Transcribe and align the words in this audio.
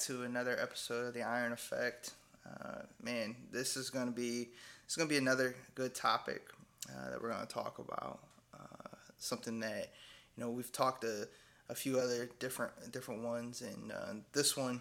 back 0.00 0.06
to 0.06 0.22
another 0.22 0.56
episode 0.60 1.08
of 1.08 1.14
the 1.14 1.22
Iron 1.22 1.52
Effect. 1.52 2.12
Uh, 2.46 2.82
man, 3.02 3.36
this 3.52 3.76
is 3.76 3.90
gonna 3.90 4.10
be 4.10 4.48
it's 4.84 4.96
gonna 4.96 5.08
be 5.08 5.18
another 5.18 5.54
good 5.74 5.94
topic 5.94 6.42
uh, 6.88 7.10
that 7.10 7.22
we're 7.22 7.30
gonna 7.30 7.44
talk 7.44 7.78
about. 7.78 8.20
Uh, 8.54 8.96
something 9.18 9.60
that 9.60 9.92
you 10.36 10.42
know 10.42 10.50
we've 10.50 10.72
talked 10.72 11.04
a, 11.04 11.28
a 11.68 11.74
few 11.74 11.98
other 11.98 12.30
different 12.38 12.72
different 12.92 13.22
ones, 13.22 13.60
and 13.60 13.92
uh, 13.92 14.14
this 14.32 14.56
one 14.56 14.80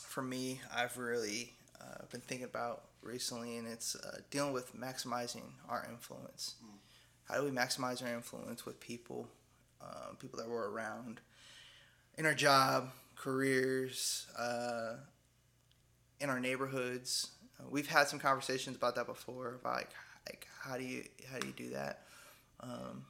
for 0.00 0.22
me 0.22 0.60
I've 0.74 0.98
really 0.98 1.52
uh, 1.80 2.04
been 2.10 2.20
thinking 2.20 2.46
about 2.46 2.84
recently, 3.02 3.58
and 3.58 3.68
it's 3.68 3.94
uh, 3.94 4.18
dealing 4.30 4.52
with 4.52 4.74
maximizing 4.74 5.44
our 5.68 5.86
influence. 5.88 6.56
Mm. 6.64 6.78
How 7.28 7.36
do 7.36 7.44
we 7.44 7.50
maximize 7.50 8.02
our 8.02 8.12
influence 8.12 8.66
with 8.66 8.80
people, 8.80 9.28
people 10.18 10.40
that 10.40 10.48
we're 10.48 10.70
around? 10.70 11.20
in 12.16 12.26
our 12.26 12.34
job, 12.34 12.90
careers, 13.16 14.26
uh, 14.38 14.94
in 16.20 16.30
our 16.30 16.40
neighborhoods. 16.40 17.30
Uh, 17.58 17.64
we've 17.70 17.86
had 17.86 18.08
some 18.08 18.18
conversations 18.18 18.76
about 18.76 18.96
that 18.96 19.06
before. 19.06 19.58
About 19.60 19.74
like, 19.74 19.90
like 20.26 20.48
how 20.60 20.76
do 20.76 20.84
you 20.84 21.04
how 21.30 21.38
do 21.38 21.46
you 21.46 21.52
do 21.52 21.70
that? 21.70 22.02
Um, 22.60 23.04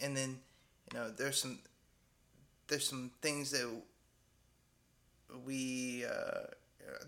and 0.00 0.16
then 0.16 0.38
you 0.92 0.98
know 0.98 1.10
there's 1.10 1.40
some 1.40 1.58
there's 2.68 2.88
some 2.88 3.10
things 3.20 3.50
that 3.50 3.68
we 5.44 6.04
uh, 6.04 6.46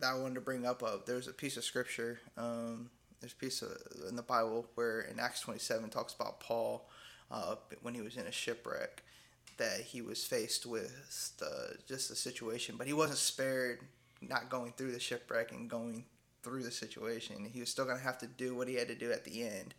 that 0.01 0.07
I 0.11 0.15
wanted 0.19 0.35
to 0.35 0.41
bring 0.41 0.67
up. 0.67 0.83
Of 0.83 1.07
there's 1.07 1.29
a 1.29 1.33
piece 1.33 1.57
of 1.57 1.65
scripture. 1.65 2.21
Um, 2.37 2.91
there's 3.21 3.33
a 3.33 3.37
piece 3.37 3.63
of, 3.63 3.71
in 4.09 4.17
the 4.17 4.23
Bible 4.23 4.67
where 4.75 5.01
in 5.01 5.19
Acts 5.19 5.41
27 5.41 5.89
talks 5.89 6.13
about 6.13 6.41
Paul 6.41 6.91
uh, 7.31 7.55
when 7.81 7.95
he 7.95 8.03
was 8.03 8.19
in 8.19 8.27
a 8.27 8.33
shipwreck 8.33 9.03
that 9.59 9.81
he 9.81 10.03
was 10.03 10.25
faced 10.25 10.67
with 10.67 11.33
the, 11.39 11.77
just 11.87 12.09
the 12.09 12.17
situation, 12.17 12.77
but 12.77 12.87
he 12.87 12.93
wasn't 12.93 13.19
spared 13.19 13.81
not 14.21 14.49
going 14.49 14.73
through 14.73 14.93
the 14.93 15.01
shipwreck 15.01 15.53
and 15.53 15.69
going 15.69 16.05
through 16.43 16.63
the 16.63 16.71
situation. 16.71 17.49
He 17.53 17.61
was 17.61 17.71
still 17.71 17.85
going 17.85 17.99
to 17.99 18.05
have 18.05 18.19
to 18.19 18.27
do 18.27 18.55
what 18.55 18.69
he 18.69 18.75
had 18.75 18.89
to 18.89 18.95
do 18.95 19.13
at 19.13 19.25
the 19.25 19.43
end, 19.43 19.75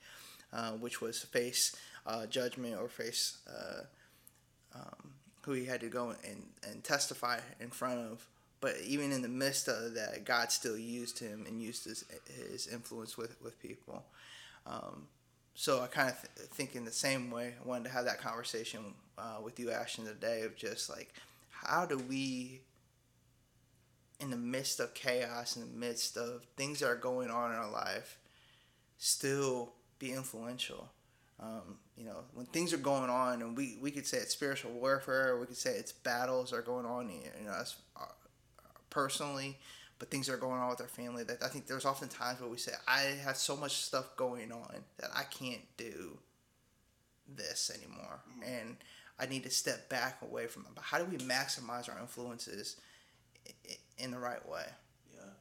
uh, 0.53 0.71
which 0.71 1.01
was 1.01 1.21
face 1.21 1.75
uh, 2.05 2.25
judgment 2.25 2.77
or 2.79 2.87
face 2.87 3.37
uh, 3.47 3.81
um, 4.75 5.11
who 5.41 5.53
he 5.53 5.65
had 5.65 5.81
to 5.81 5.87
go 5.87 6.15
and, 6.27 6.43
and 6.67 6.83
testify 6.83 7.39
in 7.59 7.69
front 7.69 7.99
of. 7.99 8.25
But 8.61 8.77
even 8.83 9.11
in 9.11 9.21
the 9.21 9.27
midst 9.29 9.67
of 9.67 9.93
that, 9.93 10.25
God 10.25 10.51
still 10.51 10.77
used 10.77 11.19
him 11.19 11.45
and 11.47 11.61
used 11.61 11.85
his, 11.85 12.03
his 12.49 12.67
influence 12.67 13.17
with, 13.17 13.39
with 13.43 13.61
people. 13.61 14.03
Um, 14.65 15.07
so 15.55 15.81
I 15.81 15.87
kind 15.87 16.09
of 16.09 16.21
th- 16.35 16.49
think 16.49 16.75
in 16.75 16.85
the 16.85 16.91
same 16.91 17.31
way. 17.31 17.53
I 17.63 17.67
wanted 17.67 17.85
to 17.85 17.89
have 17.91 18.05
that 18.05 18.19
conversation 18.19 18.93
uh, 19.17 19.37
with 19.41 19.59
you, 19.59 19.71
Ashton, 19.71 20.05
today 20.05 20.41
of 20.41 20.55
just 20.55 20.89
like 20.89 21.13
how 21.49 21.85
do 21.85 21.97
we, 21.97 22.61
in 24.19 24.29
the 24.29 24.37
midst 24.37 24.81
of 24.81 24.93
chaos, 24.93 25.55
in 25.55 25.61
the 25.61 25.79
midst 25.79 26.17
of 26.17 26.43
things 26.57 26.79
that 26.79 26.87
are 26.87 26.95
going 26.95 27.31
on 27.31 27.51
in 27.51 27.57
our 27.57 27.71
life, 27.71 28.19
still 28.97 29.71
be 29.97 30.11
influential. 30.11 30.89
Um, 31.39 31.77
you 31.97 32.05
know, 32.05 32.17
when 32.33 32.45
things 32.47 32.73
are 32.73 32.77
going 32.77 33.09
on, 33.09 33.41
and 33.41 33.57
we, 33.57 33.77
we 33.81 33.91
could 33.91 34.05
say 34.05 34.17
it's 34.17 34.33
spiritual 34.33 34.71
warfare, 34.71 35.37
we 35.37 35.45
could 35.45 35.57
say 35.57 35.71
it's 35.71 35.91
battles 35.91 36.51
are 36.53 36.61
going 36.61 36.85
on, 36.85 37.09
know, 37.45 37.51
us 37.51 37.77
uh, 37.99 38.05
personally, 38.89 39.57
but 39.99 40.11
things 40.11 40.29
are 40.29 40.37
going 40.37 40.59
on 40.59 40.69
with 40.69 40.81
our 40.81 40.87
family 40.87 41.23
that 41.23 41.41
I 41.43 41.47
think 41.47 41.67
there's 41.67 41.85
often 41.85 42.09
times 42.09 42.41
where 42.41 42.49
we 42.49 42.57
say, 42.57 42.73
I 42.87 43.01
have 43.23 43.37
so 43.37 43.55
much 43.55 43.77
stuff 43.77 44.15
going 44.17 44.51
on 44.51 44.83
that 44.97 45.09
I 45.15 45.23
can't 45.23 45.61
do 45.77 46.17
this 47.27 47.71
anymore. 47.73 48.19
Mm-hmm. 48.29 48.43
And 48.43 48.77
I 49.17 49.25
need 49.25 49.43
to 49.43 49.49
step 49.49 49.89
back 49.89 50.21
away 50.21 50.47
from 50.47 50.63
it. 50.63 50.69
But 50.75 50.83
how 50.83 50.97
do 50.97 51.05
we 51.05 51.17
maximize 51.17 51.89
our 51.89 51.99
influences 51.99 52.75
in 53.97 54.11
the 54.11 54.19
right 54.19 54.45
way? 54.47 54.65
Yeah. 55.13 55.31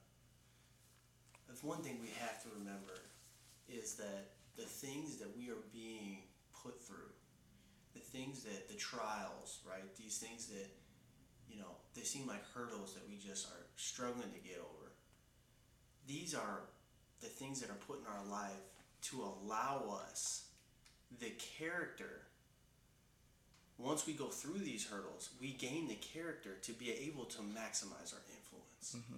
That's 1.48 1.64
one 1.64 1.82
thing 1.82 1.98
we 2.00 2.10
have 2.20 2.42
to 2.44 2.48
remember 2.56 3.00
is 3.68 3.94
that 3.96 4.30
the 4.56 4.62
things 4.62 5.16
that 5.16 5.36
we 5.36 5.50
are 5.50 5.64
being 5.72 6.18
put 6.62 6.80
through, 6.80 7.10
the 7.94 8.00
things 8.00 8.44
that 8.44 8.68
the 8.68 8.76
trials, 8.76 9.58
right? 9.68 9.96
These 9.96 10.18
things 10.18 10.46
that 10.46 10.68
you 11.54 11.60
know, 11.60 11.70
they 11.94 12.02
seem 12.02 12.26
like 12.26 12.42
hurdles 12.54 12.94
that 12.94 13.08
we 13.08 13.16
just 13.16 13.46
are 13.46 13.66
struggling 13.76 14.30
to 14.32 14.48
get 14.48 14.58
over. 14.58 14.92
These 16.06 16.34
are 16.34 16.60
the 17.20 17.28
things 17.28 17.60
that 17.60 17.70
are 17.70 17.80
put 17.86 18.00
in 18.00 18.06
our 18.06 18.24
life 18.30 18.50
to 19.02 19.22
allow 19.22 19.98
us 20.10 20.46
the 21.20 21.32
character. 21.58 22.22
Once 23.78 24.06
we 24.06 24.12
go 24.12 24.26
through 24.26 24.58
these 24.58 24.86
hurdles, 24.86 25.30
we 25.40 25.52
gain 25.52 25.88
the 25.88 25.94
character 25.96 26.56
to 26.62 26.72
be 26.72 26.90
able 26.90 27.24
to 27.24 27.38
maximize 27.38 28.12
our 28.12 28.22
influence. 28.30 28.96
Mm-hmm. 28.96 29.16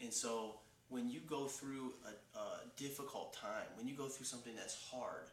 And 0.00 0.12
so 0.12 0.54
when 0.88 1.08
you 1.08 1.20
go 1.20 1.46
through 1.46 1.92
a, 2.06 2.38
a 2.38 2.60
difficult 2.76 3.34
time, 3.34 3.66
when 3.76 3.86
you 3.86 3.94
go 3.94 4.06
through 4.06 4.26
something 4.26 4.54
that's 4.56 4.88
hard, 4.90 5.28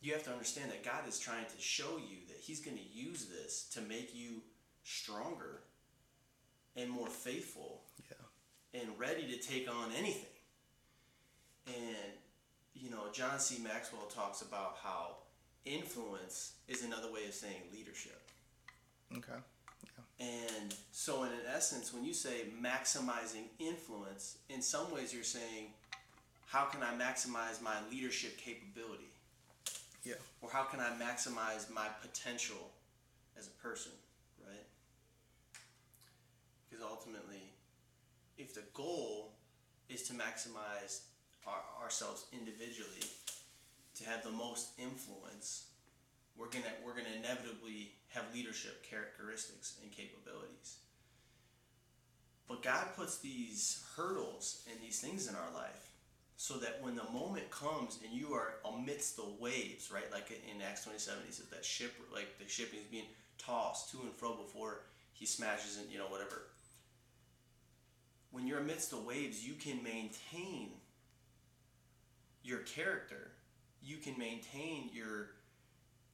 you 0.00 0.12
have 0.12 0.22
to 0.24 0.30
understand 0.30 0.70
that 0.70 0.84
God 0.84 1.08
is 1.08 1.18
trying 1.18 1.44
to 1.46 1.60
show 1.60 1.96
you 1.96 2.18
that 2.28 2.36
He's 2.40 2.60
going 2.60 2.76
to 2.76 2.98
use 2.98 3.26
this 3.26 3.68
to 3.74 3.80
make 3.80 4.14
you 4.14 4.42
stronger 4.88 5.60
and 6.76 6.88
more 6.90 7.08
faithful 7.08 7.82
yeah. 8.10 8.80
and 8.80 8.88
ready 8.98 9.26
to 9.26 9.36
take 9.36 9.68
on 9.70 9.90
anything. 9.96 10.24
And, 11.66 12.12
you 12.74 12.90
know, 12.90 13.04
John 13.12 13.38
C. 13.38 13.62
Maxwell 13.62 14.06
talks 14.06 14.40
about 14.40 14.76
how 14.82 15.16
influence 15.66 16.52
is 16.68 16.82
another 16.82 17.12
way 17.12 17.26
of 17.26 17.34
saying 17.34 17.60
leadership. 17.72 18.20
Okay. 19.14 19.32
Yeah. 19.84 20.26
And 20.26 20.74
so, 20.92 21.24
in 21.24 21.30
essence, 21.54 21.92
when 21.92 22.04
you 22.04 22.14
say 22.14 22.46
maximizing 22.60 23.44
influence, 23.58 24.38
in 24.48 24.62
some 24.62 24.90
ways 24.92 25.12
you're 25.12 25.22
saying, 25.22 25.66
how 26.46 26.64
can 26.64 26.82
I 26.82 26.94
maximize 26.94 27.60
my 27.60 27.76
leadership 27.90 28.38
capability? 28.38 29.10
Yeah. 30.04 30.14
Or 30.40 30.48
how 30.50 30.62
can 30.62 30.80
I 30.80 30.90
maximize 30.98 31.70
my 31.70 31.88
potential 32.00 32.70
as 33.38 33.48
a 33.48 33.62
person? 33.62 33.92
Because 36.78 36.92
ultimately, 36.92 37.42
if 38.36 38.54
the 38.54 38.62
goal 38.72 39.32
is 39.88 40.02
to 40.04 40.12
maximize 40.12 41.00
our, 41.46 41.62
ourselves 41.82 42.26
individually, 42.32 43.04
to 43.96 44.04
have 44.04 44.22
the 44.22 44.30
most 44.30 44.70
influence, 44.78 45.66
we're 46.36 46.48
gonna 46.48 46.72
we're 46.84 46.92
gonna 46.92 47.16
inevitably 47.16 47.92
have 48.08 48.24
leadership 48.32 48.84
characteristics 48.88 49.76
and 49.82 49.90
capabilities. 49.90 50.76
But 52.48 52.62
God 52.62 52.86
puts 52.96 53.18
these 53.18 53.84
hurdles 53.96 54.62
and 54.70 54.80
these 54.80 55.00
things 55.00 55.28
in 55.28 55.34
our 55.34 55.52
life 55.54 55.90
so 56.36 56.54
that 56.58 56.78
when 56.80 56.94
the 56.94 57.10
moment 57.12 57.50
comes 57.50 57.98
and 58.04 58.12
you 58.12 58.32
are 58.34 58.54
amidst 58.64 59.16
the 59.16 59.26
waves, 59.40 59.90
right? 59.92 60.10
Like 60.12 60.30
in 60.30 60.62
Acts 60.62 60.84
27, 60.84 61.22
he 61.26 61.32
says 61.32 61.46
that 61.46 61.64
ship, 61.64 61.92
like 62.14 62.38
the 62.38 62.48
ship 62.48 62.72
is 62.72 62.84
being 62.90 63.04
tossed 63.36 63.90
to 63.90 63.98
and 64.02 64.12
fro 64.12 64.34
before 64.34 64.82
he 65.12 65.26
smashes 65.26 65.78
and 65.78 65.90
you 65.90 65.98
know 65.98 66.06
whatever 66.06 66.42
when 68.30 68.46
you're 68.46 68.60
amidst 68.60 68.90
the 68.90 69.00
waves, 69.00 69.46
you 69.46 69.54
can 69.54 69.82
maintain 69.82 70.70
your 72.42 72.60
character. 72.60 73.32
You 73.82 73.98
can 73.98 74.18
maintain 74.18 74.90
your 74.92 75.30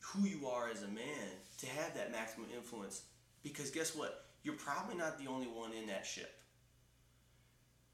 who 0.00 0.26
you 0.26 0.46
are 0.46 0.68
as 0.68 0.82
a 0.82 0.88
man 0.88 1.28
to 1.58 1.66
have 1.66 1.94
that 1.94 2.12
maximum 2.12 2.48
influence. 2.54 3.02
Because 3.42 3.70
guess 3.70 3.94
what? 3.94 4.26
You're 4.42 4.54
probably 4.54 4.96
not 4.96 5.18
the 5.18 5.28
only 5.28 5.46
one 5.46 5.72
in 5.72 5.86
that 5.86 6.04
ship. 6.04 6.40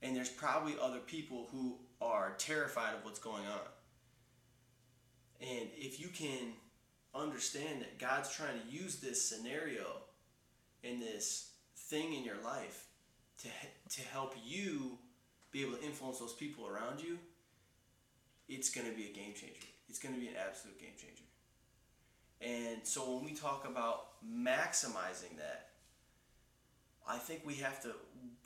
And 0.03 0.17
there's 0.17 0.29
probably 0.29 0.75
other 0.81 0.99
people 0.99 1.49
who 1.53 1.79
are 2.01 2.35
terrified 2.39 2.95
of 2.95 3.05
what's 3.05 3.19
going 3.19 3.47
on. 3.47 3.61
And 5.41 5.69
if 5.77 6.01
you 6.01 6.09
can 6.09 6.55
understand 7.15 7.83
that 7.83 7.99
God's 7.99 8.35
trying 8.35 8.61
to 8.61 8.69
use 8.69 8.97
this 8.97 9.23
scenario 9.23 10.03
and 10.83 11.01
this 11.01 11.53
thing 11.77 12.15
in 12.15 12.25
your 12.25 12.43
life 12.43 12.87
to, 13.43 13.49
to 13.97 14.09
help 14.09 14.35
you 14.45 14.99
be 15.51 15.63
able 15.63 15.77
to 15.77 15.83
influence 15.83 16.19
those 16.19 16.33
people 16.33 16.67
around 16.67 17.03
you, 17.03 17.19
it's 18.49 18.71
going 18.71 18.87
to 18.87 18.97
be 18.97 19.05
a 19.05 19.13
game 19.13 19.33
changer. 19.35 19.67
It's 19.89 19.99
going 19.99 20.15
to 20.15 20.21
be 20.21 20.29
an 20.29 20.35
absolute 20.47 20.79
game 20.79 20.91
changer. 20.99 21.25
And 22.41 22.87
so 22.87 23.15
when 23.15 23.25
we 23.25 23.35
talk 23.35 23.67
about 23.69 24.23
maximizing 24.25 25.37
that, 25.39 25.69
I 27.09 27.19
think 27.19 27.43
we 27.45 27.55
have 27.57 27.83
to 27.83 27.93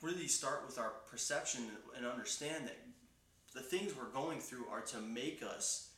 really 0.01 0.27
start 0.27 0.63
with 0.65 0.77
our 0.77 0.93
perception 1.09 1.61
and 1.95 2.05
understand 2.05 2.65
that 2.65 2.77
the 3.53 3.61
things 3.61 3.93
we're 3.95 4.09
going 4.09 4.39
through 4.39 4.65
are 4.71 4.81
to 4.81 4.97
make 4.99 5.43
us 5.43 5.91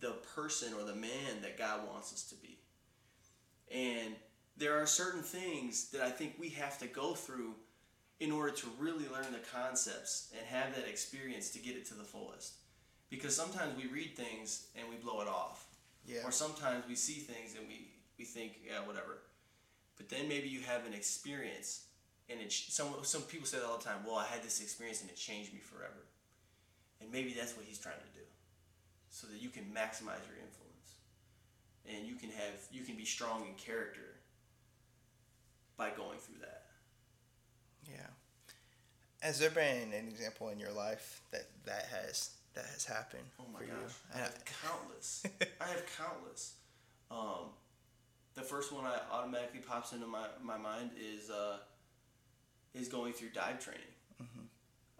the 0.00 0.14
person 0.34 0.72
or 0.74 0.84
the 0.84 0.94
man 0.94 1.42
that 1.42 1.58
God 1.58 1.80
wants 1.88 2.12
us 2.12 2.24
to 2.24 2.34
be. 2.36 2.58
And 3.70 4.14
there 4.56 4.80
are 4.80 4.86
certain 4.86 5.22
things 5.22 5.90
that 5.90 6.02
I 6.02 6.10
think 6.10 6.34
we 6.38 6.50
have 6.50 6.78
to 6.78 6.86
go 6.86 7.14
through 7.14 7.54
in 8.20 8.30
order 8.30 8.52
to 8.52 8.66
really 8.78 9.08
learn 9.08 9.32
the 9.32 9.40
concepts 9.52 10.32
and 10.36 10.46
have 10.46 10.74
that 10.74 10.88
experience 10.88 11.50
to 11.50 11.58
get 11.58 11.76
it 11.76 11.86
to 11.86 11.94
the 11.94 12.04
fullest. 12.04 12.54
Because 13.10 13.34
sometimes 13.36 13.76
we 13.76 13.90
read 13.90 14.16
things 14.16 14.68
and 14.76 14.88
we 14.88 14.96
blow 14.96 15.20
it 15.20 15.28
off. 15.28 15.66
Yeah. 16.06 16.20
Or 16.24 16.30
sometimes 16.30 16.84
we 16.88 16.94
see 16.94 17.20
things 17.20 17.54
and 17.58 17.66
we, 17.68 17.88
we 18.18 18.24
think, 18.24 18.60
yeah, 18.66 18.86
whatever. 18.86 19.18
But 19.96 20.08
then 20.08 20.28
maybe 20.28 20.48
you 20.48 20.60
have 20.60 20.86
an 20.86 20.94
experience 20.94 21.84
and 22.32 22.40
it 22.40 22.52
some 22.52 22.88
some 23.02 23.22
people 23.22 23.46
say 23.46 23.58
that 23.58 23.66
all 23.66 23.78
the 23.78 23.84
time. 23.84 23.98
Well, 24.06 24.16
I 24.16 24.26
had 24.26 24.42
this 24.42 24.60
experience 24.60 25.00
and 25.02 25.10
it 25.10 25.16
changed 25.16 25.52
me 25.52 25.60
forever, 25.60 26.06
and 27.00 27.10
maybe 27.10 27.34
that's 27.34 27.56
what 27.56 27.66
he's 27.66 27.78
trying 27.78 27.98
to 28.00 28.18
do, 28.18 28.24
so 29.10 29.26
that 29.26 29.40
you 29.40 29.50
can 29.50 29.64
maximize 29.64 30.24
your 30.26 30.38
influence, 30.40 31.02
and 31.86 32.06
you 32.06 32.14
can 32.14 32.30
have 32.30 32.54
you 32.70 32.84
can 32.84 32.96
be 32.96 33.04
strong 33.04 33.46
in 33.46 33.54
character 33.54 34.16
by 35.76 35.90
going 35.90 36.18
through 36.18 36.40
that. 36.40 36.61
Yeah. 37.88 38.06
Has 39.20 39.38
there 39.38 39.50
been 39.50 39.92
an 39.92 40.08
example 40.08 40.48
in 40.48 40.58
your 40.58 40.72
life 40.72 41.20
that 41.30 41.46
that 41.64 41.86
has 41.90 42.30
that 42.54 42.64
has 42.66 42.84
happened 42.84 43.22
Oh 43.40 43.44
my 43.52 43.60
for 43.60 43.64
gosh, 43.66 43.74
you? 43.76 44.14
I 44.14 44.18
have 44.18 44.34
countless. 44.62 45.22
I 45.60 45.64
have 45.68 45.84
countless. 45.96 46.54
Um, 47.10 47.50
the 48.34 48.42
first 48.42 48.72
one 48.72 48.84
that 48.84 49.06
automatically 49.12 49.60
pops 49.60 49.92
into 49.92 50.06
my, 50.06 50.26
my 50.42 50.56
mind 50.58 50.90
is 50.98 51.30
uh, 51.30 51.58
is 52.74 52.88
going 52.88 53.12
through 53.12 53.30
dive 53.30 53.62
training. 53.62 53.82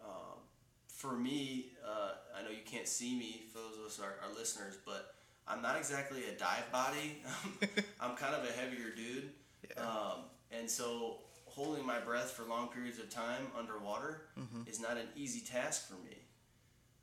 Um, 0.03 0.39
for 0.87 1.13
me, 1.13 1.67
uh, 1.85 2.11
I 2.37 2.43
know 2.43 2.49
you 2.49 2.63
can't 2.65 2.87
see 2.87 3.17
me 3.17 3.43
for 3.51 3.59
those 3.59 3.77
of 3.77 3.85
us 3.85 3.99
our, 3.99 4.15
our 4.27 4.35
listeners, 4.37 4.75
but 4.85 5.15
I'm 5.47 5.61
not 5.61 5.77
exactly 5.77 6.23
a 6.25 6.37
dive 6.37 6.69
body. 6.71 7.21
I'm 8.01 8.15
kind 8.15 8.35
of 8.35 8.43
a 8.47 8.51
heavier 8.51 8.89
dude, 8.95 9.29
Yeah. 9.69 9.81
um, 9.83 10.19
and 10.51 10.69
so 10.69 11.19
holding 11.55 11.85
my 11.85 11.99
breath 11.99 12.31
for 12.31 12.43
long 12.45 12.67
periods 12.69 12.97
of 12.99 13.09
time 13.09 13.47
underwater 13.57 14.23
is 14.67 14.79
not 14.81 14.97
an 14.97 15.07
easy 15.15 15.39
task 15.39 15.87
for 15.87 15.95
me. 16.03 16.17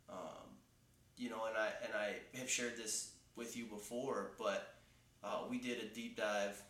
Um, 0.09 0.57
you 1.17 1.31
know, 1.31 1.45
and 1.49 1.57
I 1.57 1.69
and 1.85 1.93
I 1.95 2.39
have 2.39 2.51
shared 2.51 2.77
this 2.77 3.13
with 3.37 3.57
you 3.57 3.67
before, 3.67 4.33
but 4.39 4.75
uh, 5.23 5.43
we 5.49 5.59
did 5.59 5.79
a 5.83 5.95
deep 5.95 6.17
dive 6.17 6.61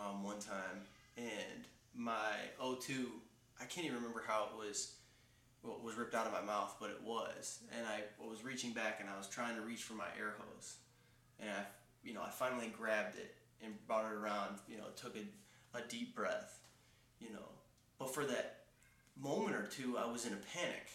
um, 0.00 0.22
one 0.22 0.38
time, 0.38 0.86
and 1.16 1.64
my 1.94 2.34
O2, 2.62 3.06
I 3.60 3.64
can't 3.64 3.84
even 3.86 3.96
remember 3.96 4.22
how 4.26 4.48
it 4.52 4.56
was 4.58 4.92
well, 5.64 5.80
was 5.82 5.96
ripped 5.96 6.14
out 6.14 6.26
of 6.26 6.32
my 6.32 6.42
mouth, 6.42 6.76
but 6.80 6.90
it 6.90 7.02
was, 7.04 7.58
and 7.76 7.84
I 7.86 8.02
was 8.24 8.44
reaching 8.44 8.72
back 8.72 9.00
and 9.00 9.08
I 9.10 9.16
was 9.16 9.26
trying 9.26 9.56
to 9.56 9.62
reach 9.62 9.82
for 9.82 9.94
my 9.94 10.06
air 10.16 10.34
hose, 10.38 10.76
and 11.40 11.50
I, 11.50 11.62
you 12.04 12.14
know, 12.14 12.22
I 12.22 12.30
finally 12.30 12.72
grabbed 12.78 13.16
it 13.16 13.34
and 13.64 13.74
brought 13.88 14.04
it 14.04 14.14
around, 14.14 14.58
you 14.68 14.76
know, 14.76 14.84
took 14.94 15.16
a, 15.16 15.76
a 15.76 15.82
deep 15.88 16.14
breath, 16.14 16.60
you 17.20 17.32
know, 17.32 17.48
but 17.98 18.14
for 18.14 18.24
that 18.24 18.60
moment 19.20 19.56
or 19.56 19.64
two, 19.64 19.98
I 19.98 20.10
was 20.10 20.26
in 20.26 20.32
a 20.32 20.40
panic. 20.54 20.86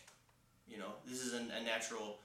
You 0.67 0.77
know, 0.77 0.93
this 1.05 1.21
is 1.21 1.33
a, 1.33 1.37
a 1.37 1.63
natural, 1.63 2.19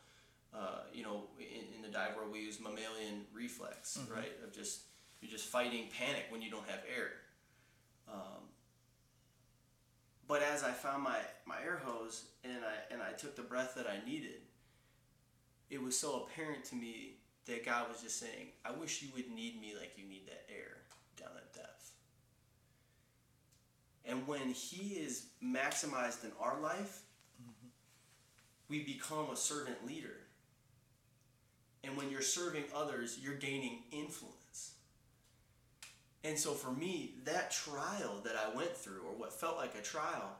uh, 0.54 0.82
you 0.92 1.02
know, 1.02 1.24
in, 1.38 1.76
in 1.76 1.82
the 1.82 1.88
dive 1.88 2.16
world 2.16 2.32
we 2.32 2.40
use 2.40 2.60
mammalian 2.60 3.24
reflex, 3.34 3.98
right? 4.14 4.32
Of 4.44 4.52
just 4.52 4.82
you're 5.20 5.30
just 5.30 5.46
fighting 5.46 5.88
panic 5.98 6.26
when 6.30 6.40
you 6.42 6.50
don't 6.50 6.68
have 6.68 6.80
air. 6.94 7.10
Um, 8.08 8.48
but 10.28 10.42
as 10.42 10.62
I 10.62 10.70
found 10.70 11.02
my, 11.02 11.16
my 11.46 11.56
air 11.64 11.80
hose 11.84 12.26
and 12.44 12.58
I 12.64 12.92
and 12.92 13.02
I 13.02 13.12
took 13.12 13.34
the 13.34 13.42
breath 13.42 13.74
that 13.76 13.86
I 13.86 14.06
needed, 14.08 14.42
it 15.70 15.82
was 15.82 15.98
so 15.98 16.24
apparent 16.24 16.64
to 16.66 16.76
me 16.76 17.16
that 17.46 17.64
God 17.64 17.88
was 17.88 18.02
just 18.02 18.20
saying, 18.20 18.52
"I 18.64 18.72
wish 18.72 19.02
you 19.02 19.08
would 19.16 19.30
need 19.30 19.60
me 19.60 19.74
like 19.78 19.92
you 19.96 20.06
need 20.06 20.26
that 20.26 20.46
air 20.48 20.76
down 21.16 21.30
at 21.36 21.44
depth." 21.44 21.47
And 24.08 24.26
when 24.26 24.48
He 24.48 24.94
is 24.94 25.26
maximized 25.44 26.24
in 26.24 26.32
our 26.40 26.58
life, 26.60 27.02
we 28.68 28.82
become 28.82 29.30
a 29.30 29.36
servant 29.36 29.86
leader. 29.86 30.16
And 31.84 31.96
when 31.96 32.10
you're 32.10 32.22
serving 32.22 32.64
others, 32.74 33.18
you're 33.22 33.34
gaining 33.34 33.82
influence. 33.92 34.72
And 36.24 36.38
so 36.38 36.52
for 36.52 36.72
me, 36.72 37.14
that 37.24 37.50
trial 37.50 38.20
that 38.24 38.34
I 38.34 38.54
went 38.56 38.76
through, 38.76 39.02
or 39.06 39.16
what 39.16 39.32
felt 39.32 39.56
like 39.56 39.74
a 39.76 39.82
trial, 39.82 40.36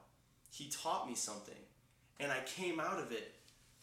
he 0.50 0.68
taught 0.68 1.08
me 1.08 1.14
something. 1.14 1.54
And 2.18 2.32
I 2.32 2.40
came 2.44 2.80
out 2.80 2.98
of 2.98 3.12
it 3.12 3.34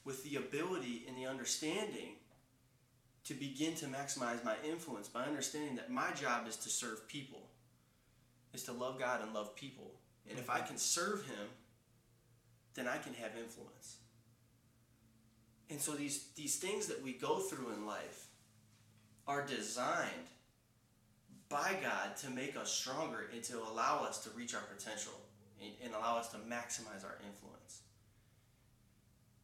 with 0.03 0.23
the 0.23 0.35
ability 0.35 1.05
and 1.07 1.17
the 1.17 1.25
understanding 1.25 2.17
to 3.23 3.33
begin 3.33 3.73
to 3.75 3.85
maximize 3.85 4.43
my 4.43 4.55
influence 4.67 5.07
by 5.07 5.23
understanding 5.23 5.75
that 5.77 5.89
my 5.89 6.11
job 6.11 6.47
is 6.47 6.57
to 6.57 6.69
serve 6.69 7.07
people, 7.07 7.44
is 8.55 8.63
to 8.63 8.71
love 8.71 8.97
God 8.97 9.21
and 9.21 9.33
love 9.33 9.55
people. 9.55 9.91
And 10.29 10.39
if 10.39 10.49
I 10.49 10.59
can 10.61 10.77
serve 10.77 11.25
Him, 11.25 11.47
then 12.73 12.87
I 12.87 12.97
can 12.97 13.13
have 13.13 13.31
influence. 13.37 13.97
And 15.69 15.79
so 15.79 15.91
these, 15.91 16.27
these 16.35 16.55
things 16.57 16.87
that 16.87 17.03
we 17.03 17.13
go 17.13 17.37
through 17.37 17.71
in 17.73 17.85
life 17.85 18.27
are 19.27 19.45
designed 19.45 20.29
by 21.49 21.77
God 21.81 22.15
to 22.17 22.29
make 22.29 22.55
us 22.57 22.71
stronger 22.71 23.29
and 23.33 23.43
to 23.43 23.59
allow 23.71 24.03
us 24.03 24.23
to 24.23 24.29
reach 24.31 24.55
our 24.55 24.61
potential 24.61 25.13
and, 25.61 25.71
and 25.83 25.93
allow 25.93 26.17
us 26.17 26.29
to 26.29 26.37
maximize 26.37 27.03
our 27.03 27.17
influence. 27.25 27.81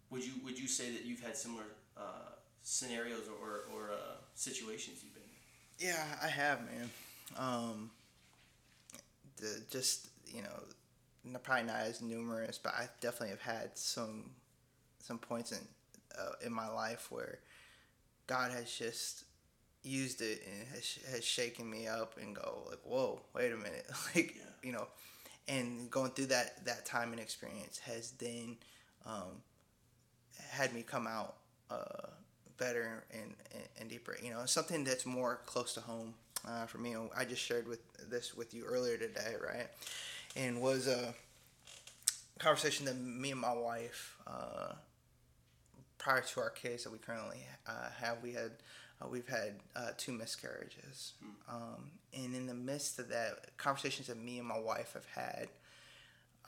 Would 0.10 0.26
you 0.26 0.34
would 0.44 0.60
you 0.60 0.68
say 0.68 0.92
that 0.92 1.06
you've 1.06 1.22
had 1.22 1.38
similar 1.38 1.64
uh, 1.96 2.34
scenarios 2.64 3.30
or, 3.42 3.74
or 3.74 3.92
uh, 3.92 4.16
situations 4.36 5.00
you've 5.04 5.14
been 5.14 5.24
in? 5.24 5.88
Yeah, 5.88 6.04
I 6.22 6.28
have, 6.28 6.60
man. 6.66 6.90
Um, 7.38 7.92
the 9.42 9.62
just 9.72 10.10
you 10.28 10.44
know, 10.44 11.40
probably 11.44 11.66
not 11.68 11.82
as 11.82 12.02
numerous, 12.02 12.58
but 12.58 12.74
I 12.76 12.88
definitely 13.02 13.30
have 13.30 13.42
had 13.42 13.78
some 13.78 14.32
some 15.00 15.20
points 15.20 15.52
in 15.52 15.60
uh, 16.20 16.34
in 16.46 16.54
my 16.54 16.70
life 16.70 17.08
where 17.12 17.40
God 18.28 18.52
has 18.52 18.72
just 18.72 19.26
used 19.84 20.22
it 20.22 20.42
and 20.48 20.68
has, 20.70 21.00
has 21.12 21.26
shaken 21.26 21.70
me 21.70 21.88
up 21.88 22.18
and 22.22 22.36
go 22.36 22.64
like, 22.70 22.80
whoa, 22.84 23.22
wait 23.36 23.52
a 23.54 23.58
minute, 23.58 23.88
like 24.16 24.36
Yeah. 24.38 24.44
you 24.64 24.74
know, 24.74 24.88
and 25.48 25.90
going 25.92 26.12
through 26.12 26.28
that 26.28 26.66
that 26.66 26.86
time 26.86 27.12
and 27.12 27.22
experience 27.22 27.80
has 27.80 28.12
then 28.12 28.58
um, 29.06 29.42
had 30.50 30.74
me 30.74 30.84
come 30.84 31.08
out 31.08 31.36
uh, 31.70 32.08
better 32.58 33.04
and, 33.12 33.34
and, 33.54 33.64
and 33.80 33.90
deeper. 33.90 34.18
You 34.22 34.32
know, 34.32 34.46
something 34.46 34.84
that's 34.84 35.06
more 35.06 35.42
close 35.46 35.74
to 35.76 35.82
home 35.82 36.14
uh, 36.48 36.66
for 36.66 36.78
me. 36.78 36.96
I 37.16 37.26
just 37.26 37.42
shared 37.42 37.68
with 37.68 37.80
this 38.10 38.36
with 38.36 38.54
you 38.54 38.66
earlier 38.66 38.98
today, 38.98 39.36
right? 39.42 39.68
And 40.36 40.62
was 40.62 40.88
a 40.88 41.14
conversation 42.40 42.86
that 42.86 42.98
me 42.98 43.32
and 43.32 43.40
my 43.40 43.54
wife, 43.54 44.16
uh, 44.26 44.74
prior 45.98 46.22
to 46.22 46.40
our 46.40 46.50
case 46.50 46.84
that 46.84 46.92
we 46.92 46.98
currently 46.98 47.46
uh, 47.68 47.90
have, 48.00 48.18
we 48.24 48.32
had 48.34 48.52
uh, 49.02 49.08
we've 49.08 49.28
had 49.28 49.56
uh, 49.76 49.90
two 49.98 50.12
miscarriages, 50.12 51.14
um, 51.50 51.92
and 52.14 52.36
in 52.36 52.46
the 52.48 52.54
midst 52.54 53.00
of 53.00 53.10
that, 53.10 53.58
conversations 53.58 54.08
that 54.08 54.18
me 54.18 54.38
and 54.38 54.48
my 54.48 54.60
wife 54.60 54.94
have 54.94 55.06
had 55.06 55.48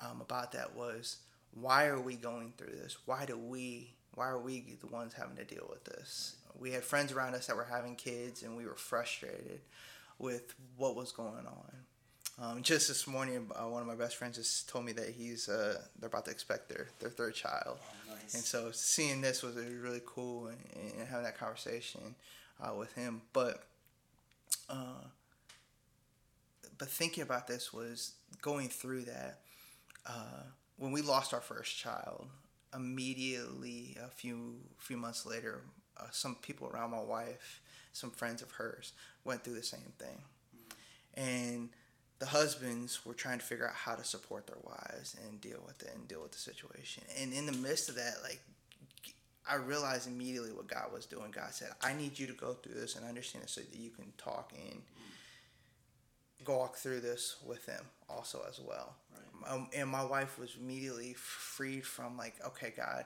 um, 0.01 0.21
about 0.21 0.51
that 0.51 0.75
was 0.75 1.17
why 1.53 1.85
are 1.85 1.99
we 1.99 2.15
going 2.15 2.53
through 2.57 2.75
this? 2.75 2.97
Why 3.05 3.25
do 3.25 3.37
we? 3.37 3.93
Why 4.15 4.27
are 4.27 4.39
we 4.39 4.77
the 4.79 4.87
ones 4.87 5.13
having 5.13 5.35
to 5.37 5.43
deal 5.43 5.65
with 5.69 5.83
this? 5.85 6.35
We 6.59 6.71
had 6.71 6.83
friends 6.83 7.11
around 7.11 7.35
us 7.35 7.47
that 7.47 7.55
were 7.55 7.67
having 7.69 7.95
kids, 7.95 8.43
and 8.43 8.55
we 8.55 8.65
were 8.65 8.75
frustrated 8.75 9.61
with 10.19 10.53
what 10.77 10.95
was 10.95 11.11
going 11.11 11.45
on. 11.45 11.71
Um, 12.41 12.63
just 12.63 12.87
this 12.87 13.05
morning, 13.05 13.49
uh, 13.55 13.67
one 13.67 13.81
of 13.81 13.87
my 13.87 13.95
best 13.95 14.15
friends 14.15 14.37
just 14.37 14.67
told 14.67 14.85
me 14.85 14.91
that 14.93 15.09
he's 15.09 15.47
uh, 15.47 15.79
they're 15.99 16.07
about 16.07 16.25
to 16.25 16.31
expect 16.31 16.67
their, 16.67 16.87
their 16.99 17.11
third 17.11 17.35
child, 17.35 17.77
nice. 18.09 18.33
and 18.33 18.43
so 18.43 18.71
seeing 18.71 19.21
this 19.21 19.43
was 19.43 19.55
really 19.55 20.01
cool 20.03 20.47
and, 20.47 20.57
and 20.97 21.07
having 21.07 21.25
that 21.25 21.37
conversation 21.37 22.15
uh, 22.59 22.73
with 22.73 22.91
him. 22.93 23.21
But 23.33 23.63
uh, 24.67 25.05
but 26.79 26.87
thinking 26.87 27.21
about 27.21 27.47
this 27.47 27.71
was 27.71 28.13
going 28.41 28.69
through 28.69 29.03
that 29.03 29.39
uh, 30.07 30.43
when 30.77 30.91
we 30.91 31.01
lost 31.01 31.33
our 31.33 31.41
first 31.41 31.77
child. 31.77 32.27
Immediately, 32.75 33.95
a 34.03 34.07
few 34.07 34.55
few 34.79 34.97
months 34.97 35.27
later, 35.27 35.61
uh, 35.99 36.05
some 36.11 36.35
people 36.35 36.67
around 36.67 36.91
my 36.91 37.01
wife, 37.01 37.61
some 37.91 38.11
friends 38.11 38.41
of 38.41 38.51
hers, 38.51 38.93
went 39.23 39.43
through 39.43 39.55
the 39.55 39.63
same 39.63 39.93
thing, 39.97 40.21
and 41.15 41.69
the 42.19 42.25
husbands 42.25 43.05
were 43.05 43.13
trying 43.13 43.39
to 43.39 43.45
figure 43.45 43.67
out 43.67 43.75
how 43.75 43.95
to 43.95 44.03
support 44.03 44.47
their 44.47 44.57
wives 44.63 45.15
and 45.27 45.41
deal 45.41 45.61
with 45.65 45.81
it 45.81 45.91
and 45.93 46.07
deal 46.07 46.21
with 46.21 46.31
the 46.31 46.37
situation. 46.37 47.03
And 47.19 47.33
in 47.33 47.45
the 47.45 47.51
midst 47.51 47.89
of 47.89 47.95
that, 47.95 48.15
like 48.23 48.39
I 49.49 49.55
realized 49.55 50.07
immediately 50.07 50.51
what 50.51 50.67
God 50.67 50.93
was 50.93 51.05
doing. 51.05 51.31
God 51.31 51.51
said, 51.51 51.69
I 51.81 51.93
need 51.93 52.17
you 52.17 52.27
to 52.27 52.33
go 52.33 52.53
through 52.53 52.75
this 52.79 52.95
and 52.95 53.05
understand 53.05 53.43
it 53.43 53.49
so 53.49 53.61
that 53.61 53.77
you 53.77 53.89
can 53.89 54.13
talk 54.17 54.53
and 54.55 54.81
go 56.43 56.57
walk 56.57 56.75
through 56.77 57.01
this 57.01 57.37
with 57.45 57.65
them 57.65 57.83
also 58.09 58.41
as 58.47 58.59
well. 58.59 58.95
Right. 59.11 59.53
Um, 59.53 59.67
and 59.75 59.89
my 59.89 60.03
wife 60.03 60.39
was 60.39 60.55
immediately 60.59 61.13
freed 61.13 61.85
from 61.85 62.17
like, 62.17 62.35
okay, 62.45 62.73
God, 62.75 63.05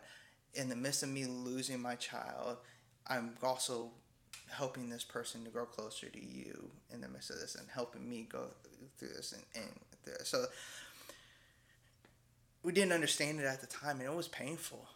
in 0.54 0.70
the 0.70 0.76
midst 0.76 1.04
of 1.04 1.10
me 1.10 1.26
losing 1.26 1.82
my 1.82 1.96
child, 1.96 2.58
I'm 3.10 3.32
also 3.44 3.90
helping 4.50 4.90
this 4.90 5.04
person 5.04 5.44
to 5.44 5.50
grow 5.50 5.66
closer 5.66 6.08
to 6.08 6.26
you 6.26 6.70
in 6.94 7.02
the 7.02 7.08
midst 7.08 7.30
of 7.30 7.40
this 7.40 7.56
and 7.56 7.68
helping 7.74 8.08
me 8.10 8.28
go 8.30 8.46
through 8.98 9.10
this 9.10 9.34
and, 9.34 9.44
and 9.56 9.80
this. 10.06 10.30
so 10.30 10.46
we 12.64 12.72
didn't 12.72 12.94
understand 12.94 13.40
it 13.40 13.46
at 13.46 13.60
the 13.60 13.68
time 13.68 14.00
and 14.00 14.10
it 14.10 14.16
was 14.16 14.30
painful 14.30 14.88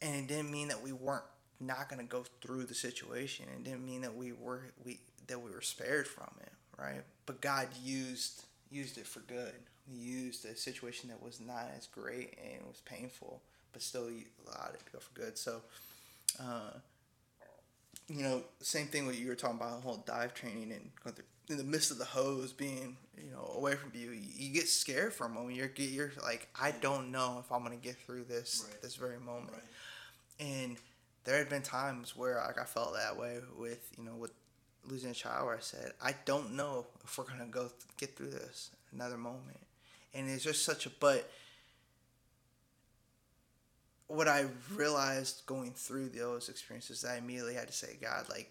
and 0.00 0.14
it 0.14 0.28
didn't 0.28 0.50
mean 0.50 0.68
that 0.68 0.80
we 0.80 0.92
weren't 0.92 1.24
not 1.58 1.88
going 1.88 2.00
to 2.00 2.06
go 2.06 2.24
through 2.40 2.64
the 2.64 2.74
situation 2.74 3.46
it 3.54 3.64
didn't 3.64 3.84
mean 3.84 4.00
that 4.00 4.14
we 4.14 4.32
were 4.32 4.62
we 4.84 5.00
that 5.26 5.40
we 5.40 5.50
were 5.50 5.60
spared 5.60 6.06
from 6.06 6.30
it 6.40 6.52
right 6.78 7.02
but 7.26 7.40
god 7.40 7.66
used 7.82 8.44
used 8.70 8.96
it 8.96 9.06
for 9.06 9.20
good 9.20 9.54
he 9.90 9.96
used 9.96 10.44
a 10.44 10.56
situation 10.56 11.08
that 11.08 11.22
was 11.22 11.40
not 11.40 11.68
as 11.76 11.86
great 11.86 12.38
and 12.42 12.66
was 12.66 12.80
painful, 12.84 13.42
but 13.72 13.82
still 13.82 14.08
allowed 14.46 14.74
it 14.74 14.86
to 14.86 14.92
go 14.92 14.98
for 14.98 15.12
good. 15.14 15.36
So, 15.36 15.62
uh, 16.38 16.70
you 18.10 18.22
know, 18.24 18.42
same 18.60 18.86
thing 18.88 19.06
what 19.06 19.16
you 19.16 19.28
were 19.28 19.36
talking 19.36 19.56
about 19.56 19.76
the 19.76 19.86
whole 19.86 20.02
dive 20.06 20.34
training 20.34 20.72
and 20.72 20.90
going 21.02 21.14
through 21.14 21.24
in 21.48 21.56
the 21.56 21.64
midst 21.64 21.90
of 21.90 21.98
the 21.98 22.04
hose 22.04 22.52
being 22.52 22.96
you 23.18 23.30
know 23.32 23.52
away 23.56 23.74
from 23.74 23.90
you, 23.94 24.10
you, 24.12 24.28
you 24.36 24.52
get 24.54 24.68
scared 24.68 25.12
for 25.12 25.26
a 25.26 25.28
moment. 25.28 25.56
You're 25.56 25.70
you're 25.76 26.12
like, 26.22 26.48
I 26.60 26.72
don't 26.72 27.10
know 27.10 27.42
if 27.44 27.50
I'm 27.52 27.62
gonna 27.62 27.76
get 27.76 27.96
through 27.96 28.24
this 28.24 28.66
Right. 28.68 28.82
this 28.82 28.96
very 28.96 29.18
moment. 29.18 29.52
Right. 29.52 30.46
And 30.46 30.76
there 31.24 31.38
had 31.38 31.48
been 31.48 31.62
times 31.62 32.16
where 32.16 32.36
like 32.46 32.58
I 32.58 32.64
felt 32.64 32.94
that 32.94 33.16
way 33.18 33.38
with 33.58 33.90
you 33.98 34.04
know 34.04 34.14
with 34.16 34.32
losing 34.86 35.10
a 35.10 35.14
child 35.14 35.46
where 35.46 35.56
I 35.56 35.60
said 35.60 35.92
I 36.02 36.14
don't 36.24 36.54
know 36.54 36.86
if 37.04 37.18
we're 37.18 37.24
gonna 37.24 37.46
go 37.46 37.62
th- 37.62 37.72
get 37.96 38.16
through 38.16 38.30
this 38.30 38.70
another 38.92 39.18
moment, 39.18 39.60
and 40.14 40.28
it's 40.28 40.44
just 40.44 40.64
such 40.64 40.86
a 40.86 40.90
but. 41.00 41.30
What 44.10 44.26
I 44.26 44.46
realized 44.74 45.46
going 45.46 45.70
through 45.70 46.08
those 46.08 46.48
experiences, 46.48 47.04
I 47.04 47.18
immediately 47.18 47.54
had 47.54 47.68
to 47.68 47.72
say, 47.72 47.96
God, 48.02 48.28
like, 48.28 48.50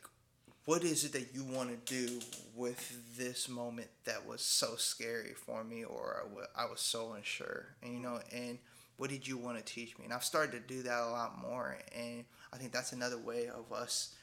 what 0.63 0.85
is 0.85 1.03
it 1.03 1.11
that 1.11 1.35
you 1.35 1.43
want 1.43 1.69
to 1.69 1.93
do 1.93 2.21
with 2.55 3.17
this 3.17 3.49
moment 3.49 3.89
that 4.05 4.25
was 4.25 4.41
so 4.41 4.77
scary 4.77 5.33
for 5.33 5.65
me, 5.65 5.83
or 5.83 6.23
I 6.55 6.63
was 6.63 6.79
so 6.79 7.11
unsure, 7.11 7.75
and 7.83 7.93
you 7.93 7.99
know, 7.99 8.21
and 8.31 8.57
what 8.95 9.09
did 9.09 9.27
you 9.27 9.37
want 9.37 9.57
to 9.57 9.63
teach 9.63 9.97
me? 9.99 10.05
And 10.05 10.13
I've 10.13 10.23
started 10.23 10.51
to 10.53 10.73
do 10.73 10.81
that 10.83 11.01
a 11.01 11.11
lot 11.11 11.37
more, 11.37 11.77
and 11.93 12.23
I 12.53 12.57
think 12.57 12.71
that's 12.71 12.93
another 12.93 13.17
way 13.17 13.49
of 13.49 13.73
us, 13.73 14.15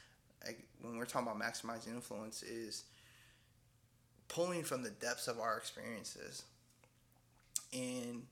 like, 0.43 0.65
when 0.81 0.97
we're 0.97 1.05
talking 1.05 1.27
about 1.27 1.39
maximizing 1.39 1.89
influence, 1.89 2.41
is 2.41 2.85
pulling 4.27 4.63
from 4.63 4.81
the 4.81 4.89
depths 4.89 5.27
of 5.27 5.39
our 5.39 5.55
experiences 5.57 6.45
and 7.71 8.23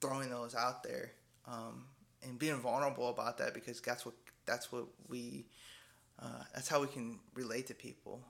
throwing 0.00 0.30
those 0.30 0.54
out 0.54 0.82
there, 0.82 1.12
um, 1.46 1.84
and 2.22 2.38
being 2.38 2.60
vulnerable 2.60 3.08
about 3.08 3.38
that 3.38 3.54
because 3.54 3.80
that's 3.80 4.04
what 4.04 4.14
that's 4.46 4.72
what 4.72 4.86
we 5.08 5.46
uh, 6.20 6.44
that's 6.54 6.68
how 6.68 6.80
we 6.80 6.86
can 6.86 7.18
relate 7.34 7.66
to 7.66 7.74
people 7.74 8.20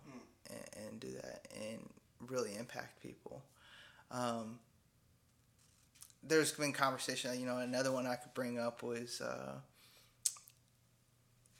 and, 0.50 0.86
and 0.86 1.00
do 1.00 1.12
that 1.12 1.46
and 1.54 1.88
really 2.26 2.54
impact 2.56 3.02
people. 3.02 3.42
Um, 4.10 4.58
there's 6.26 6.52
been 6.52 6.72
conversation, 6.72 7.38
you 7.38 7.46
know, 7.46 7.58
another 7.58 7.92
one 7.92 8.06
I 8.06 8.16
could 8.16 8.32
bring 8.32 8.58
up 8.58 8.82
was, 8.82 9.20
uh, 9.20 9.56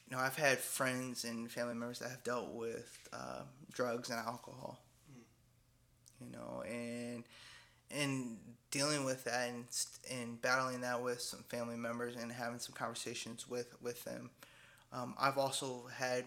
you 0.08 0.16
know, 0.16 0.23
I've 0.23 0.37
had 0.37 0.58
friends 0.58 1.25
and 1.25 1.50
family 1.50 1.75
members 1.75 1.99
that 1.99 2.11
have 2.11 2.25
dealt 2.25 2.50
with 2.52 3.08
uh, 3.12 3.42
drugs 3.73 4.11
and 4.11 4.18
alcohol, 4.18 4.78
you 6.20 6.30
know, 6.32 6.62
and 6.66 7.25
and 7.90 8.38
dealing 8.74 9.04
with 9.04 9.22
that 9.22 9.48
and 9.48 9.64
and 10.10 10.42
battling 10.42 10.80
that 10.80 11.00
with 11.00 11.20
some 11.20 11.44
family 11.48 11.76
members 11.76 12.16
and 12.16 12.32
having 12.32 12.58
some 12.58 12.74
conversations 12.74 13.48
with 13.48 13.72
with 13.80 14.02
them. 14.04 14.30
Um, 14.92 15.14
I've 15.18 15.38
also 15.38 15.84
had 15.96 16.24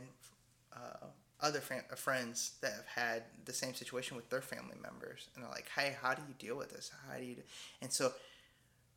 uh, 0.73 1.07
other 1.41 1.59
fam- 1.59 1.83
friends 1.97 2.53
that 2.61 2.71
have 2.71 2.87
had 2.87 3.23
the 3.43 3.53
same 3.53 3.73
situation 3.73 4.15
with 4.15 4.29
their 4.29 4.41
family 4.41 4.77
members, 4.81 5.27
and 5.35 5.43
they're 5.43 5.51
like, 5.51 5.69
"Hey, 5.75 5.97
how 6.01 6.13
do 6.13 6.21
you 6.25 6.33
deal 6.39 6.55
with 6.57 6.69
this? 6.69 6.89
How 7.09 7.17
do 7.17 7.25
you?" 7.25 7.35
Do? 7.35 7.41
And 7.81 7.91
so, 7.91 8.13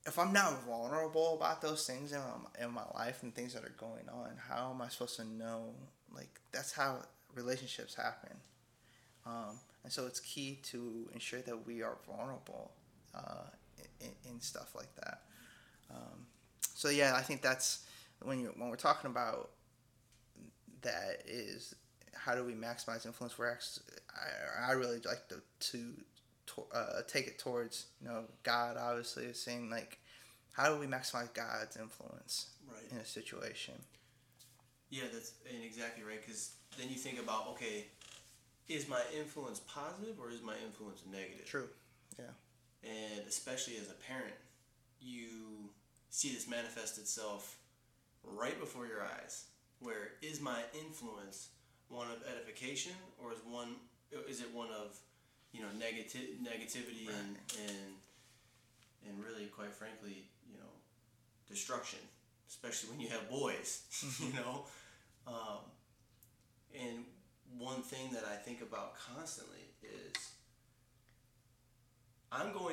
if 0.07 0.17
I'm 0.17 0.33
not 0.33 0.65
vulnerable 0.65 1.35
about 1.35 1.61
those 1.61 1.85
things 1.85 2.13
in 2.13 2.21
my, 2.21 2.65
in 2.65 2.71
my 2.73 2.87
life 2.95 3.25
and 3.25 3.35
things 3.35 3.53
that 3.55 3.65
are 3.65 3.75
going 3.77 4.09
on, 4.13 4.31
how 4.49 4.71
am 4.73 4.81
I 4.81 4.89
supposed 4.89 5.17
to 5.17 5.25
know? 5.25 5.75
Like 6.15 6.41
that's 6.53 6.73
how 6.73 7.03
relationships 7.35 7.97
happen. 7.97 8.37
Um, 9.27 9.59
and 9.83 9.93
so 9.93 10.07
it's 10.07 10.21
key 10.21 10.61
to 10.65 11.11
ensure 11.13 11.41
that 11.43 11.67
we 11.67 11.83
are 11.83 11.97
vulnerable 12.07 12.73
uh, 13.15 13.45
in, 14.01 14.11
in 14.25 14.41
stuff 14.41 14.75
like 14.75 14.95
that. 14.97 15.23
Um, 15.91 16.27
so 16.75 16.89
yeah, 16.89 17.15
I 17.17 17.23
think 17.23 17.43
that's 17.43 17.85
when 18.23 18.41
you 18.41 18.53
when 18.57 18.69
we're 18.71 18.77
talking 18.77 19.11
about 19.11 19.51
that 20.83 21.23
is 21.27 21.75
how 22.15 22.35
do 22.35 22.45
we 22.45 22.53
maximize 22.53 23.07
influence? 23.07 23.39
We're 23.39 23.51
actually, 23.51 23.87
I, 24.15 24.71
I 24.71 24.73
really 24.73 25.01
like 25.07 25.29
to 25.29 25.43
to 25.71 25.95
uh, 26.75 27.03
take 27.07 27.27
it 27.27 27.39
towards 27.39 27.87
you 28.01 28.09
know 28.09 28.25
God. 28.43 28.77
Obviously, 28.79 29.25
is 29.25 29.43
saying 29.43 29.71
like 29.71 29.99
how 30.53 30.73
do 30.73 30.79
we 30.81 30.87
maximize 30.87 31.33
God's 31.33 31.77
influence 31.77 32.51
Right. 32.69 32.93
in 32.93 32.99
a 32.99 33.05
situation? 33.05 33.75
Yeah, 34.91 35.05
that's 35.13 35.33
and 35.53 35.63
exactly 35.65 36.05
right. 36.05 36.21
Because 36.21 36.53
then 36.79 36.89
you 36.89 36.97
think 36.97 37.19
about, 37.21 37.49
okay, 37.49 37.87
is 38.69 38.89
my 38.89 39.01
influence 39.17 39.61
positive 39.61 40.17
or 40.21 40.31
is 40.31 40.43
my 40.43 40.55
influence 40.67 41.03
negative? 41.11 41.47
True. 41.47 41.69
And 42.83 43.27
especially 43.29 43.77
as 43.77 43.91
a 43.91 43.95
parent, 44.09 44.35
you 45.01 45.71
see 46.11 46.33
this 46.33 46.49
manifest 46.49 46.99
itself 46.99 47.57
right 48.25 48.59
before 48.59 48.87
your 48.87 49.03
eyes. 49.03 49.47
Where 49.81 50.13
is 50.23 50.41
my 50.41 50.61
influence 50.79 51.49
one 51.89 52.07
of 52.09 52.23
edification 52.31 52.93
or 53.23 53.33
is 53.33 53.39
one 53.49 53.77
is 54.29 54.41
it 54.41 54.53
one 54.55 54.69
of 54.69 54.99
you 55.53 55.61
know 55.61 55.69
negati- 55.79 56.39
negativity 56.43 57.09
and 57.09 57.37
and 57.67 57.95
and 59.09 59.25
really 59.25 59.47
quite 59.47 59.73
frankly 59.73 60.25
you 60.51 60.59
know 60.59 60.71
destruction? 61.49 62.01
Especially 62.49 62.91
when 62.91 63.01
you 63.01 63.09
have 63.09 63.29
boys 63.31 63.83
you 64.21 64.33
know? 64.35 64.65
Um, 65.27 65.61
and 66.75 67.05
one 67.59 67.83
thing 67.83 68.13
that 68.13 68.25
I 68.25 68.37
think 68.37 68.63
about 68.63 68.95
constantly 68.97 69.59
is 69.83 70.31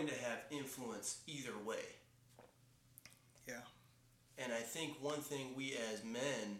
going 0.08 0.20
to 0.20 0.26
have 0.26 0.40
influence 0.52 1.20
either 1.28 1.54
way. 1.66 1.86
Yeah. 3.48 3.56
And 4.38 4.54
I 4.54 4.60
think 4.60 4.98
one 5.02 5.20
thing 5.20 5.48
we 5.56 5.76
as 5.94 6.04
men, 6.04 6.60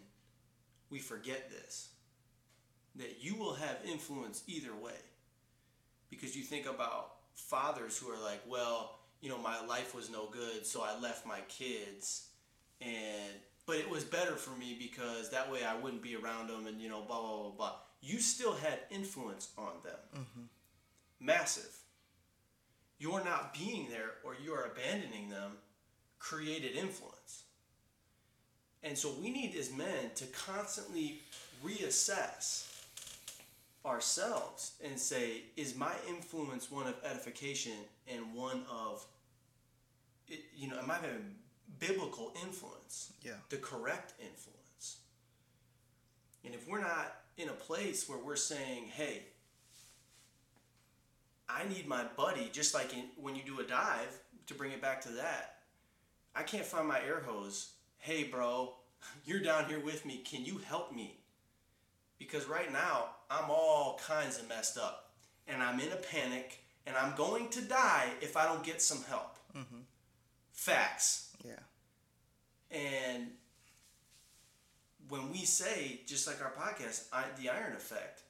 we 0.90 0.98
forget 0.98 1.50
this 1.50 1.90
that 2.96 3.18
you 3.20 3.36
will 3.36 3.54
have 3.54 3.76
influence 3.86 4.42
either 4.48 4.74
way. 4.74 4.98
Because 6.10 6.36
you 6.36 6.42
think 6.42 6.66
about 6.66 7.12
fathers 7.34 7.96
who 7.96 8.10
are 8.10 8.20
like, 8.20 8.40
well, 8.48 8.98
you 9.20 9.28
know, 9.28 9.38
my 9.38 9.64
life 9.66 9.94
was 9.94 10.10
no 10.10 10.28
good, 10.32 10.66
so 10.66 10.82
I 10.82 10.98
left 10.98 11.24
my 11.24 11.38
kids. 11.48 12.28
And, 12.80 13.34
but 13.66 13.76
it 13.76 13.88
was 13.88 14.02
better 14.02 14.34
for 14.34 14.58
me 14.58 14.76
because 14.76 15.30
that 15.30 15.52
way 15.52 15.60
I 15.62 15.76
wouldn't 15.76 16.02
be 16.02 16.16
around 16.16 16.48
them 16.48 16.66
and, 16.66 16.80
you 16.80 16.88
know, 16.88 17.02
blah, 17.02 17.20
blah, 17.20 17.42
blah, 17.42 17.50
blah. 17.50 17.72
You 18.00 18.18
still 18.18 18.54
had 18.54 18.80
influence 18.90 19.50
on 19.56 19.74
them. 19.84 20.00
Mm-hmm. 20.16 21.24
Massive. 21.24 21.78
Your 22.98 23.24
not 23.24 23.54
being 23.54 23.88
there 23.90 24.10
or 24.24 24.36
you 24.42 24.52
are 24.52 24.64
abandoning 24.64 25.28
them 25.30 25.52
created 26.18 26.76
influence. 26.76 27.44
And 28.82 28.96
so 28.96 29.12
we 29.20 29.30
need 29.30 29.54
as 29.56 29.72
men 29.72 30.10
to 30.16 30.26
constantly 30.26 31.20
reassess 31.64 32.66
ourselves 33.84 34.72
and 34.84 34.98
say, 34.98 35.42
is 35.56 35.76
my 35.76 35.92
influence 36.08 36.70
one 36.70 36.86
of 36.86 36.94
edification 37.04 37.72
and 38.06 38.34
one 38.34 38.62
of, 38.70 39.04
you 40.56 40.68
know, 40.68 40.78
am 40.78 40.90
I 40.90 40.94
having 40.94 41.34
biblical 41.78 42.32
influence? 42.42 43.12
Yeah. 43.22 43.32
The 43.48 43.56
correct 43.56 44.14
influence. 44.20 44.98
And 46.44 46.54
if 46.54 46.68
we're 46.68 46.80
not 46.80 47.14
in 47.36 47.48
a 47.48 47.52
place 47.52 48.08
where 48.08 48.18
we're 48.18 48.36
saying, 48.36 48.86
hey, 48.86 49.22
I 51.48 51.66
need 51.68 51.86
my 51.86 52.04
buddy, 52.16 52.50
just 52.52 52.74
like 52.74 52.92
in, 52.92 53.04
when 53.16 53.34
you 53.34 53.42
do 53.42 53.60
a 53.60 53.64
dive, 53.64 54.20
to 54.46 54.54
bring 54.54 54.72
it 54.72 54.82
back 54.82 55.00
to 55.02 55.08
that. 55.12 55.56
I 56.34 56.42
can't 56.42 56.64
find 56.64 56.86
my 56.86 57.00
air 57.00 57.20
hose. 57.20 57.72
Hey, 57.96 58.24
bro, 58.24 58.74
you're 59.24 59.40
down 59.40 59.66
here 59.66 59.80
with 59.80 60.04
me. 60.04 60.18
Can 60.18 60.44
you 60.44 60.58
help 60.58 60.94
me? 60.94 61.20
Because 62.18 62.46
right 62.46 62.72
now, 62.72 63.10
I'm 63.30 63.50
all 63.50 64.00
kinds 64.06 64.38
of 64.38 64.48
messed 64.48 64.78
up. 64.78 65.10
And 65.46 65.62
I'm 65.62 65.80
in 65.80 65.92
a 65.92 65.96
panic. 65.96 66.64
And 66.86 66.96
I'm 66.96 67.14
going 67.16 67.48
to 67.50 67.60
die 67.60 68.08
if 68.20 68.36
I 68.36 68.44
don't 68.46 68.64
get 68.64 68.80
some 68.80 69.02
help. 69.08 69.38
Mm-hmm. 69.56 69.80
Facts. 70.52 71.36
Yeah. 71.44 71.60
And 72.70 73.28
when 75.08 75.30
we 75.30 75.38
say, 75.38 76.00
just 76.06 76.26
like 76.26 76.42
our 76.42 76.52
podcast, 76.52 77.06
I, 77.12 77.24
the 77.40 77.50
iron 77.50 77.74
effect, 77.74 78.22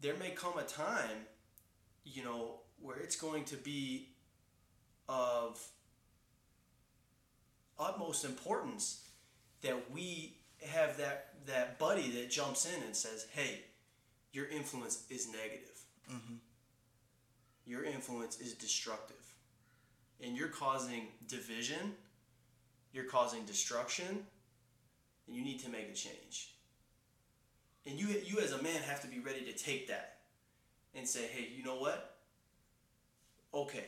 there 0.00 0.14
may 0.16 0.30
come 0.30 0.58
a 0.58 0.62
time, 0.62 1.26
you 2.04 2.24
know, 2.24 2.60
where 2.80 2.96
it's 2.98 3.16
going 3.16 3.44
to 3.44 3.56
be 3.56 4.08
of 5.08 5.60
utmost 7.78 8.24
importance 8.24 9.08
that 9.62 9.90
we 9.90 10.36
have 10.66 10.96
that 10.98 11.34
that 11.46 11.78
buddy 11.78 12.10
that 12.10 12.30
jumps 12.30 12.66
in 12.66 12.82
and 12.82 12.94
says, 12.94 13.26
"Hey, 13.32 13.60
your 14.32 14.46
influence 14.46 15.04
is 15.10 15.28
negative. 15.28 15.80
Mm-hmm. 16.10 16.34
Your 17.66 17.84
influence 17.84 18.40
is 18.40 18.54
destructive, 18.54 19.24
and 20.22 20.36
you're 20.36 20.48
causing 20.48 21.08
division. 21.28 21.94
You're 22.92 23.04
causing 23.04 23.44
destruction, 23.44 24.26
and 25.26 25.36
you 25.36 25.42
need 25.42 25.60
to 25.60 25.70
make 25.70 25.88
a 25.88 25.94
change. 25.94 26.54
And 27.86 27.98
you 27.98 28.08
you 28.24 28.40
as 28.40 28.52
a 28.52 28.62
man 28.62 28.82
have 28.82 29.00
to 29.02 29.08
be 29.08 29.20
ready 29.20 29.44
to 29.44 29.52
take 29.52 29.88
that 29.88 30.18
and 30.94 31.06
say, 31.06 31.26
"Hey, 31.26 31.48
you 31.56 31.64
know 31.64 31.76
what? 31.76 32.12
okay, 33.54 33.84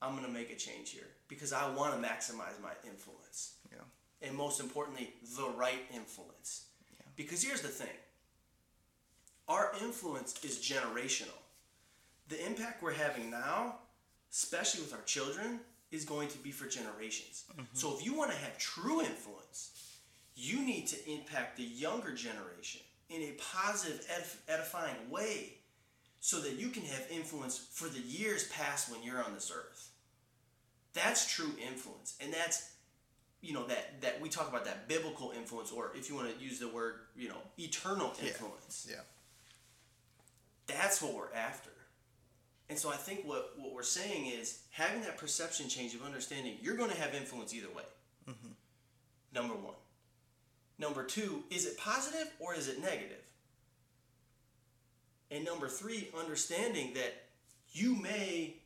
I'm 0.00 0.14
gonna 0.14 0.28
make 0.28 0.50
a 0.50 0.56
change 0.56 0.90
here 0.90 1.08
because 1.28 1.52
I 1.52 1.68
want 1.70 1.94
to 1.94 2.08
maximize 2.08 2.60
my 2.62 2.72
influence. 2.84 3.54
Yeah. 3.70 3.78
And 4.26 4.36
most 4.36 4.60
importantly, 4.60 5.14
the 5.36 5.48
right 5.50 5.84
influence. 5.94 6.66
Yeah. 6.98 7.06
Because 7.16 7.42
here's 7.42 7.62
the 7.62 7.68
thing. 7.68 7.96
Our 9.48 9.72
influence 9.82 10.42
is 10.44 10.58
generational. 10.58 11.38
The 12.28 12.44
impact 12.44 12.82
we're 12.82 12.92
having 12.92 13.30
now, 13.30 13.76
especially 14.30 14.82
with 14.82 14.94
our 14.94 15.02
children, 15.02 15.60
is 15.90 16.04
going 16.04 16.28
to 16.28 16.38
be 16.38 16.50
for 16.50 16.66
generations. 16.66 17.44
Mm-hmm. 17.52 17.62
So 17.72 17.94
if 17.96 18.04
you 18.04 18.14
want 18.14 18.30
to 18.30 18.36
have 18.36 18.56
true 18.58 19.00
influence, 19.00 19.98
you 20.34 20.64
need 20.64 20.86
to 20.88 21.10
impact 21.10 21.58
the 21.58 21.64
younger 21.64 22.14
generation 22.14 22.80
in 23.10 23.20
a 23.22 23.32
positive, 23.32 24.06
edif- 24.08 24.36
edifying 24.48 25.10
way 25.10 25.58
so 26.24 26.40
that 26.40 26.52
you 26.52 26.68
can 26.68 26.84
have 26.84 27.04
influence 27.10 27.58
for 27.58 27.88
the 27.88 27.98
years 27.98 28.46
past 28.48 28.88
when 28.88 29.02
you're 29.02 29.22
on 29.22 29.34
this 29.34 29.52
earth. 29.54 29.90
That's 30.94 31.30
true 31.34 31.50
influence. 31.60 32.16
And 32.20 32.32
that's 32.32 32.70
you 33.40 33.52
know 33.52 33.66
that 33.66 34.00
that 34.02 34.20
we 34.20 34.28
talk 34.28 34.48
about 34.48 34.64
that 34.66 34.88
biblical 34.88 35.32
influence 35.36 35.72
or 35.72 35.90
if 35.96 36.08
you 36.08 36.14
want 36.14 36.32
to 36.32 36.42
use 36.42 36.60
the 36.60 36.68
word, 36.68 36.94
you 37.16 37.28
know, 37.28 37.42
eternal 37.58 38.14
influence. 38.22 38.86
Yeah. 38.88 39.00
That's 40.68 41.02
what 41.02 41.12
we're 41.12 41.34
after. 41.34 41.70
And 42.70 42.78
so 42.78 42.88
I 42.88 42.96
think 42.96 43.26
what, 43.26 43.54
what 43.58 43.74
we're 43.74 43.82
saying 43.82 44.26
is 44.26 44.60
having 44.70 45.02
that 45.02 45.18
perception 45.18 45.68
change 45.68 45.94
of 45.94 46.04
understanding, 46.04 46.56
you're 46.62 46.76
going 46.76 46.90
to 46.90 46.96
have 46.96 47.14
influence 47.14 47.52
either 47.52 47.68
way. 47.74 47.82
Mm-hmm. 48.30 48.52
Number 49.34 49.54
one. 49.54 49.74
Number 50.78 51.04
two, 51.04 51.42
is 51.50 51.66
it 51.66 51.76
positive 51.76 52.30
or 52.38 52.54
is 52.54 52.68
it 52.68 52.80
negative? 52.80 53.31
And 55.32 55.44
number 55.46 55.66
three, 55.66 56.08
understanding 56.18 56.92
that 56.94 57.14
you 57.72 57.96
may, 57.96 58.56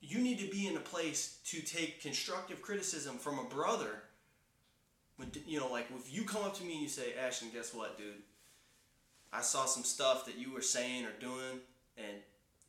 you 0.00 0.18
need 0.18 0.38
to 0.38 0.50
be 0.50 0.66
in 0.66 0.76
a 0.76 0.80
place 0.80 1.38
to 1.46 1.60
take 1.60 2.00
constructive 2.00 2.62
criticism 2.62 3.18
from 3.18 3.38
a 3.38 3.44
brother. 3.44 4.02
When, 5.18 5.30
you 5.46 5.60
know, 5.60 5.70
like 5.70 5.88
if 5.94 6.12
you 6.12 6.24
come 6.24 6.42
up 6.42 6.54
to 6.56 6.64
me 6.64 6.72
and 6.72 6.82
you 6.82 6.88
say, 6.88 7.14
Ashton, 7.22 7.48
guess 7.52 7.74
what, 7.74 7.98
dude? 7.98 8.14
I 9.32 9.42
saw 9.42 9.66
some 9.66 9.84
stuff 9.84 10.24
that 10.24 10.38
you 10.38 10.52
were 10.52 10.62
saying 10.62 11.04
or 11.04 11.12
doing, 11.20 11.60
and 11.98 12.16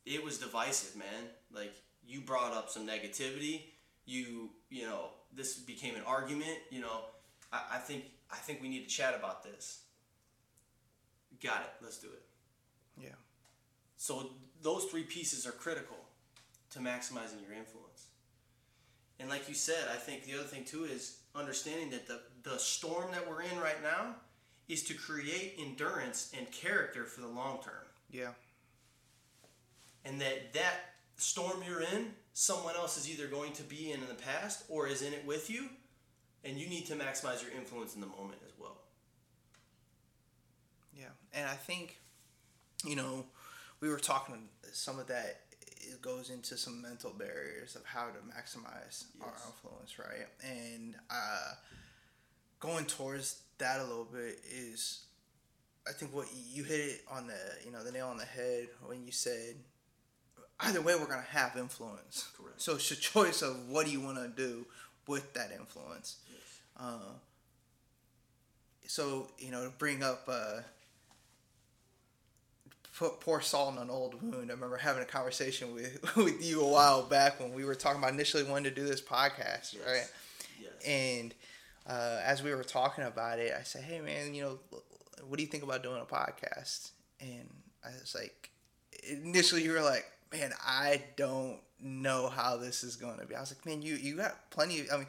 it 0.04 0.22
was 0.22 0.38
divisive, 0.38 0.96
man. 0.96 1.30
Like 1.54 1.72
you 2.06 2.20
brought 2.20 2.52
up 2.52 2.68
some 2.68 2.86
negativity. 2.86 3.62
You, 4.04 4.50
you 4.68 4.82
know, 4.82 5.10
this 5.34 5.56
became 5.56 5.94
an 5.94 6.02
argument. 6.06 6.58
You 6.70 6.80
know, 6.80 7.00
I, 7.52 7.62
I 7.74 7.78
think 7.78 8.04
I 8.30 8.36
think 8.36 8.60
we 8.60 8.68
need 8.68 8.82
to 8.84 8.90
chat 8.90 9.14
about 9.14 9.42
this. 9.42 9.82
Got 11.42 11.60
it. 11.60 11.70
Let's 11.82 11.98
do 11.98 12.08
it. 12.08 12.27
Yeah. 13.02 13.10
So 13.96 14.30
those 14.62 14.84
three 14.84 15.04
pieces 15.04 15.46
are 15.46 15.52
critical 15.52 15.96
to 16.70 16.78
maximizing 16.78 17.42
your 17.42 17.56
influence. 17.56 18.06
And 19.20 19.28
like 19.28 19.48
you 19.48 19.54
said, 19.54 19.84
I 19.92 19.96
think 19.96 20.24
the 20.24 20.34
other 20.34 20.44
thing 20.44 20.64
too 20.64 20.84
is 20.84 21.18
understanding 21.34 21.90
that 21.90 22.06
the, 22.06 22.20
the 22.42 22.58
storm 22.58 23.10
that 23.12 23.28
we're 23.28 23.42
in 23.42 23.58
right 23.58 23.82
now 23.82 24.16
is 24.68 24.82
to 24.84 24.94
create 24.94 25.54
endurance 25.58 26.32
and 26.36 26.50
character 26.52 27.04
for 27.04 27.20
the 27.22 27.28
long 27.28 27.58
term. 27.62 27.86
Yeah. 28.10 28.30
And 30.04 30.20
that 30.20 30.52
that 30.54 30.74
storm 31.16 31.62
you're 31.66 31.82
in, 31.82 32.12
someone 32.32 32.76
else 32.76 32.96
is 32.96 33.10
either 33.10 33.26
going 33.26 33.52
to 33.54 33.62
be 33.62 33.90
in 33.90 34.00
in 34.00 34.08
the 34.08 34.14
past 34.14 34.64
or 34.68 34.86
is 34.86 35.02
in 35.02 35.12
it 35.12 35.26
with 35.26 35.50
you, 35.50 35.68
and 36.44 36.56
you 36.56 36.68
need 36.68 36.86
to 36.86 36.94
maximize 36.94 37.42
your 37.42 37.52
influence 37.52 37.94
in 37.94 38.00
the 38.00 38.06
moment 38.06 38.40
as 38.46 38.52
well. 38.58 38.76
Yeah, 40.96 41.06
and 41.32 41.46
I 41.46 41.54
think, 41.54 41.98
you 42.84 42.96
know, 42.96 43.26
we 43.80 43.88
were 43.88 43.98
talking 43.98 44.48
some 44.72 44.98
of 44.98 45.06
that. 45.08 45.40
It 45.80 46.02
goes 46.02 46.30
into 46.30 46.56
some 46.56 46.82
mental 46.82 47.10
barriers 47.10 47.76
of 47.76 47.84
how 47.84 48.06
to 48.06 48.18
maximize 48.28 49.04
our 49.22 49.32
influence, 49.46 49.98
right? 49.98 50.26
And 50.42 50.94
uh, 51.10 51.52
going 52.60 52.84
towards 52.84 53.40
that 53.58 53.80
a 53.80 53.84
little 53.84 54.04
bit 54.04 54.38
is, 54.50 55.04
I 55.88 55.92
think 55.92 56.14
what 56.14 56.26
you 56.52 56.64
hit 56.64 56.80
it 56.80 57.00
on 57.10 57.26
the 57.26 57.38
you 57.64 57.72
know 57.72 57.82
the 57.82 57.92
nail 57.92 58.08
on 58.08 58.18
the 58.18 58.24
head 58.24 58.68
when 58.86 59.04
you 59.04 59.12
said, 59.12 59.56
either 60.60 60.80
way 60.80 60.94
we're 60.94 61.06
gonna 61.06 61.22
have 61.22 61.56
influence. 61.56 62.28
Correct. 62.36 62.60
So 62.60 62.74
it's 62.74 62.90
a 62.90 62.96
choice 62.96 63.42
of 63.42 63.68
what 63.68 63.86
do 63.86 63.92
you 63.92 64.00
want 64.00 64.18
to 64.18 64.28
do 64.28 64.66
with 65.06 65.32
that 65.34 65.50
influence. 65.52 66.16
Yes. 66.30 66.60
Uh, 66.78 67.12
so 68.86 69.28
you 69.38 69.50
know, 69.50 69.64
to 69.64 69.70
bring 69.70 70.02
up 70.02 70.24
uh, 70.28 70.60
put 72.98 73.20
poor 73.20 73.40
salt 73.40 73.74
in 73.76 73.80
an 73.82 73.90
old 73.90 74.20
wound. 74.20 74.50
I 74.50 74.54
remember 74.54 74.76
having 74.76 75.02
a 75.02 75.06
conversation 75.06 75.74
with 75.74 75.98
with 76.16 76.44
you 76.44 76.60
a 76.62 76.68
while 76.68 77.02
back 77.02 77.38
when 77.40 77.52
we 77.52 77.64
were 77.64 77.74
talking 77.74 78.00
about 78.00 78.12
initially 78.14 78.42
wanting 78.42 78.64
to 78.64 78.80
do 78.80 78.86
this 78.86 79.00
podcast, 79.00 79.74
Yes. 79.74 79.76
right? 79.86 80.10
Yes. 80.60 80.72
And 80.86 81.34
uh, 81.86 82.20
as 82.24 82.42
we 82.42 82.54
were 82.54 82.64
talking 82.64 83.04
about 83.04 83.38
it, 83.38 83.54
I 83.58 83.62
said, 83.62 83.82
"Hey, 83.84 84.00
man, 84.00 84.34
you 84.34 84.42
know, 84.42 84.58
what 85.26 85.36
do 85.36 85.42
you 85.42 85.48
think 85.48 85.62
about 85.62 85.82
doing 85.82 86.00
a 86.02 86.04
podcast?" 86.04 86.90
And 87.20 87.48
I 87.84 87.90
was 88.00 88.14
like, 88.18 88.50
initially, 89.08 89.62
you 89.62 89.72
were 89.72 89.80
like, 89.82 90.06
"Man, 90.32 90.52
I 90.66 91.02
don't 91.16 91.58
know 91.80 92.28
how 92.28 92.56
this 92.56 92.82
is 92.84 92.96
going 92.96 93.18
to 93.20 93.26
be." 93.26 93.34
I 93.34 93.40
was 93.40 93.52
like, 93.52 93.64
"Man, 93.64 93.80
you 93.82 93.94
you 93.94 94.16
got 94.16 94.50
plenty." 94.50 94.80
Of, 94.80 94.86
I 94.92 94.96
mean, 94.98 95.06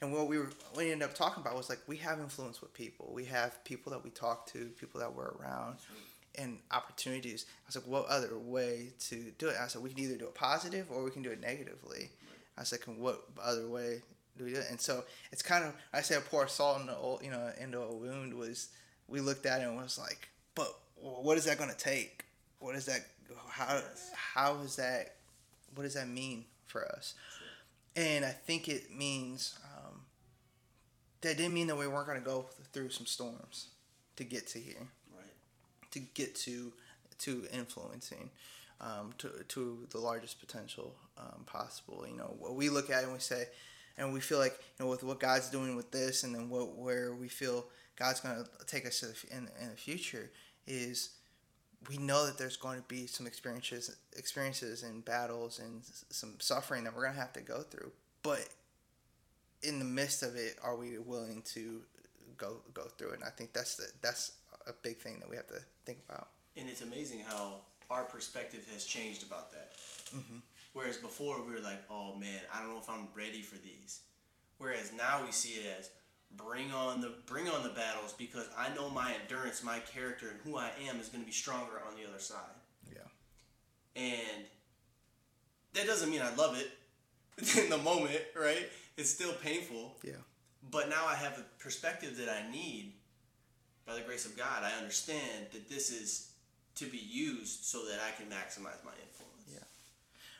and 0.00 0.12
what 0.12 0.28
we 0.28 0.38
were 0.38 0.50
what 0.70 0.76
we 0.78 0.92
ended 0.92 1.08
up 1.08 1.14
talking 1.14 1.42
about 1.42 1.56
was 1.56 1.68
like 1.68 1.80
we 1.86 1.96
have 1.98 2.18
influence 2.20 2.60
with 2.60 2.72
people. 2.72 3.10
We 3.12 3.24
have 3.26 3.62
people 3.64 3.90
that 3.92 4.02
we 4.04 4.10
talk 4.10 4.46
to, 4.52 4.66
people 4.80 5.00
that 5.00 5.14
we're 5.14 5.30
around, 5.32 5.76
and 6.36 6.58
opportunities. 6.70 7.46
I 7.64 7.68
was 7.68 7.76
like, 7.76 7.86
"What 7.86 8.06
other 8.06 8.38
way 8.38 8.92
to 9.08 9.32
do 9.38 9.48
it?" 9.48 9.56
I 9.60 9.66
said, 9.66 9.82
"We 9.82 9.90
can 9.90 9.98
either 10.00 10.16
do 10.16 10.26
it 10.26 10.34
positive 10.34 10.90
or 10.90 11.02
we 11.04 11.10
can 11.10 11.22
do 11.22 11.30
it 11.30 11.40
negatively." 11.40 12.10
I 12.56 12.62
was 12.62 12.72
like, 12.72 12.84
what 12.84 13.24
other 13.42 13.66
way 13.68 14.02
do 14.36 14.44
we 14.44 14.52
do 14.52 14.60
it?" 14.60 14.66
And 14.70 14.80
so 14.80 15.04
it's 15.30 15.42
kind 15.42 15.64
of 15.64 15.74
I 15.92 16.00
said, 16.02 16.24
"Pour 16.26 16.48
salt 16.48 16.80
in 16.80 16.86
the 16.86 16.96
old, 16.96 17.22
you 17.22 17.30
know 17.30 17.52
into 17.58 17.80
a 17.80 17.94
wound." 17.94 18.34
Was 18.34 18.68
we 19.08 19.20
looked 19.20 19.46
at 19.46 19.60
it 19.60 19.64
and 19.64 19.76
was 19.76 19.98
like, 19.98 20.28
"But 20.54 20.74
what 20.96 21.38
is 21.38 21.44
that 21.44 21.58
going 21.58 21.70
to 21.70 21.76
take? 21.76 22.24
What 22.58 22.74
is 22.74 22.86
that? 22.86 23.06
How 23.48 23.82
how 24.12 24.60
is 24.60 24.76
that? 24.76 25.16
What 25.74 25.84
does 25.84 25.94
that 25.94 26.08
mean 26.08 26.44
for 26.66 26.86
us?" 26.92 27.14
And 27.94 28.24
I 28.24 28.30
think 28.30 28.68
it 28.68 28.90
means 28.90 29.58
um, 29.64 30.02
that 31.20 31.36
didn't 31.36 31.52
mean 31.52 31.66
that 31.66 31.76
we 31.76 31.86
weren't 31.86 32.06
going 32.06 32.18
to 32.18 32.24
go 32.24 32.46
through 32.72 32.90
some 32.90 33.06
storms 33.06 33.68
to 34.16 34.24
get 34.24 34.46
to 34.48 34.58
here. 34.58 34.88
To 35.92 36.00
get 36.00 36.34
to 36.36 36.72
to 37.18 37.46
influencing 37.52 38.30
um, 38.80 39.14
to 39.18 39.30
to 39.48 39.86
the 39.90 39.98
largest 39.98 40.40
potential 40.40 40.94
um, 41.16 41.44
possible. 41.46 42.04
You 42.08 42.16
know, 42.16 42.34
what 42.38 42.54
we 42.54 42.68
look 42.68 42.90
at 42.90 43.04
and 43.04 43.12
we 43.12 43.20
say, 43.20 43.46
and 43.96 44.12
we 44.12 44.20
feel 44.20 44.38
like 44.38 44.58
you 44.78 44.84
know 44.84 44.90
with 44.90 45.04
what 45.04 45.20
God's 45.20 45.48
doing 45.48 45.76
with 45.76 45.90
this, 45.90 46.24
and 46.24 46.34
then 46.34 46.48
what 46.48 46.76
where 46.76 47.14
we 47.14 47.28
feel 47.28 47.66
God's 47.96 48.20
going 48.20 48.36
to 48.36 48.66
take 48.66 48.86
us 48.86 49.00
to 49.00 49.06
the, 49.06 49.36
in 49.36 49.48
in 49.60 49.70
the 49.70 49.76
future 49.76 50.30
is 50.66 51.10
we 51.88 51.98
know 51.98 52.26
that 52.26 52.38
there's 52.38 52.56
going 52.56 52.78
to 52.78 52.86
be 52.86 53.06
some 53.06 53.26
experiences 53.26 53.96
experiences 54.16 54.82
and 54.82 55.04
battles 55.04 55.58
and 55.58 55.82
some 56.10 56.34
suffering 56.38 56.84
that 56.84 56.94
we're 56.94 57.02
going 57.02 57.14
to 57.14 57.20
have 57.20 57.32
to 57.32 57.40
go 57.40 57.62
through, 57.62 57.92
but 58.22 58.48
in 59.62 59.78
the 59.78 59.84
midst 59.84 60.24
of 60.24 60.34
it, 60.34 60.56
are 60.62 60.76
we 60.76 60.98
willing 60.98 61.42
to 61.42 61.82
go 62.36 62.56
go 62.74 62.82
through 62.98 63.10
it? 63.10 63.14
And 63.14 63.24
I 63.24 63.30
think 63.30 63.52
that's 63.52 63.76
the, 63.76 63.86
that's 64.00 64.32
a 64.66 64.72
big 64.82 64.98
thing 64.98 65.18
that 65.20 65.28
we 65.28 65.36
have 65.36 65.46
to 65.48 65.60
think 65.84 65.98
about. 66.08 66.28
And 66.56 66.68
it's 66.68 66.82
amazing 66.82 67.20
how 67.26 67.60
our 67.90 68.04
perspective 68.04 68.66
has 68.72 68.84
changed 68.84 69.22
about 69.22 69.52
that. 69.52 69.72
Mm-hmm. 70.14 70.38
Whereas 70.72 70.96
before 70.96 71.42
we 71.42 71.52
were 71.54 71.60
like, 71.60 71.82
oh 71.90 72.14
man, 72.16 72.40
I 72.52 72.60
don't 72.60 72.70
know 72.70 72.78
if 72.78 72.88
I'm 72.88 73.08
ready 73.14 73.42
for 73.42 73.56
these. 73.56 74.00
Whereas 74.58 74.92
now 74.96 75.20
we 75.24 75.32
see 75.32 75.60
it 75.60 75.66
as 75.78 75.90
bring 76.36 76.72
on 76.72 77.00
the 77.00 77.12
bring 77.26 77.48
on 77.48 77.62
the 77.62 77.68
battles 77.70 78.14
because 78.16 78.48
I 78.56 78.74
know 78.74 78.88
my 78.88 79.12
endurance, 79.20 79.62
my 79.62 79.80
character, 79.80 80.28
and 80.28 80.38
who 80.44 80.56
I 80.56 80.70
am 80.88 80.98
is 81.00 81.08
going 81.08 81.22
to 81.22 81.26
be 81.26 81.32
stronger 81.32 81.82
on 81.86 81.96
the 81.96 82.08
other 82.08 82.20
side. 82.20 82.38
Yeah. 82.90 84.02
And 84.02 84.44
that 85.74 85.86
doesn't 85.86 86.10
mean 86.10 86.22
I 86.22 86.34
love 86.34 86.56
it 86.58 86.70
in 87.62 87.70
the 87.70 87.78
moment, 87.78 88.20
right? 88.40 88.68
It's 88.96 89.10
still 89.10 89.32
painful. 89.32 89.96
Yeah. 90.02 90.12
But 90.70 90.88
now 90.88 91.06
I 91.06 91.14
have 91.14 91.36
the 91.36 91.44
perspective 91.58 92.16
that 92.18 92.28
I 92.28 92.50
need 92.50 92.91
by 93.86 93.94
the 93.94 94.00
grace 94.00 94.26
of 94.26 94.36
God. 94.36 94.62
I 94.62 94.72
understand 94.78 95.46
that 95.52 95.68
this 95.68 95.90
is 95.90 96.32
to 96.76 96.86
be 96.86 96.98
used 96.98 97.64
so 97.64 97.84
that 97.86 97.98
I 98.00 98.10
can 98.16 98.26
maximize 98.30 98.84
my 98.84 98.92
influence. 99.02 99.46
Yeah. 99.52 99.58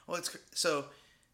Well, 0.07 0.19
it's 0.19 0.37
so 0.55 0.87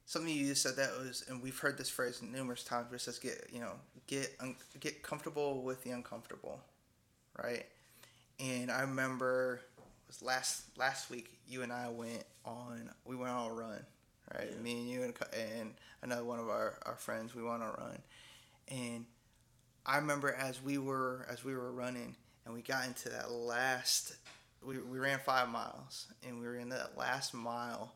something 0.07 0.33
you 0.35 0.47
just 0.47 0.63
said 0.63 0.77
that 0.77 0.91
was, 0.99 1.25
and 1.29 1.43
we've 1.43 1.59
heard 1.59 1.79
this 1.79 1.89
phrase 1.89 2.21
numerous 2.23 2.65
times. 2.65 2.93
It 2.93 3.01
says, 3.01 3.19
"Get 3.19 3.49
you 3.53 3.61
know, 3.61 3.75
get 4.07 4.35
un- 4.41 4.57
get 4.81 5.03
comfortable 5.03 5.63
with 5.63 5.85
the 5.85 5.91
uncomfortable," 5.91 6.61
right? 7.37 7.67
And 8.41 8.71
I 8.71 8.83
remember 8.83 9.61
it 9.75 10.09
was 10.09 10.23
last 10.23 10.63
last 10.77 11.11
week 11.11 11.39
you 11.47 11.63
and 11.63 11.73
I 11.73 11.89
went 11.89 12.25
on 12.45 12.91
we 13.05 13.17
went 13.17 13.31
on 13.31 13.51
a 13.51 13.55
run, 13.55 13.85
right? 14.35 14.49
Yeah. 14.51 14.63
Me 14.63 14.79
and 14.81 14.89
you 14.89 15.03
and, 15.03 15.15
and 15.33 15.75
another 16.03 16.25
one 16.25 16.39
of 16.39 16.49
our, 16.49 16.79
our 16.87 16.97
friends 16.97 17.35
we 17.35 17.43
went 17.43 17.63
on 17.63 17.69
a 17.69 17.73
run, 17.73 17.99
and 18.69 19.07
I 19.89 19.97
remember 19.97 20.33
as 20.33 20.63
we 20.63 20.79
were 20.79 21.27
as 21.29 21.45
we 21.45 21.55
were 21.55 21.73
running 21.73 22.15
and 22.45 22.55
we 22.55 22.63
got 22.63 22.87
into 22.87 23.09
that 23.09 23.33
last 23.33 24.15
we, 24.65 24.79
we 24.79 24.99
ran 24.99 25.19
five 25.19 25.49
miles 25.49 26.07
and 26.27 26.39
we 26.39 26.47
were 26.47 26.57
in 26.57 26.69
that 26.69 26.97
last 26.97 27.35
mile 27.35 27.95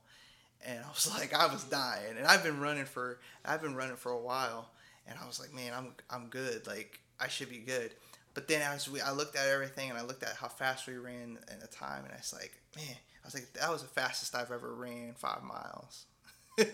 and 0.65 0.85
I 0.85 0.89
was 0.89 1.11
like, 1.19 1.35
I 1.35 1.47
was 1.47 1.65
dying, 1.65 2.17
and 2.17 2.27
I've 2.27 2.43
been 2.43 2.61
running 2.61 2.85
for 2.85 3.19
I've 3.45 3.63
been 3.63 3.75
running 3.75 3.97
for 3.97 4.13
a 4.13 4.19
while, 4.19 4.71
and 5.07 5.19
I 5.23 5.27
was 5.27 5.41
like, 5.41 5.53
man, 5.53 5.73
I'm 5.75 5.95
I'm 6.11 6.29
good, 6.29 6.67
like 6.67 7.01
I 7.21 7.29
should 7.29 7.51
be 7.51 7.59
good. 7.59 7.93
But 8.35 8.49
then 8.49 8.63
as 8.63 8.89
we, 8.89 9.01
I 9.01 9.13
looked 9.13 9.37
at 9.37 9.47
everything 9.47 9.91
and 9.91 9.99
I 9.99 10.03
looked 10.03 10.23
at 10.23 10.35
how 10.37 10.49
fast 10.49 10.87
we 10.87 10.97
ran 10.97 11.39
in 11.53 11.61
the 11.61 11.67
time, 11.67 12.05
and 12.05 12.15
I 12.15 12.17
was 12.17 12.33
like, 12.33 12.53
man, 12.77 12.97
I 13.23 13.27
was 13.27 13.35
like, 13.35 13.53
that 13.55 13.71
was 13.71 13.83
the 13.83 13.89
fastest 13.89 14.35
I've 14.35 14.51
ever 14.51 14.73
ran 14.73 15.13
five 15.17 15.43
miles. 15.43 16.07
yeah. 16.59 16.65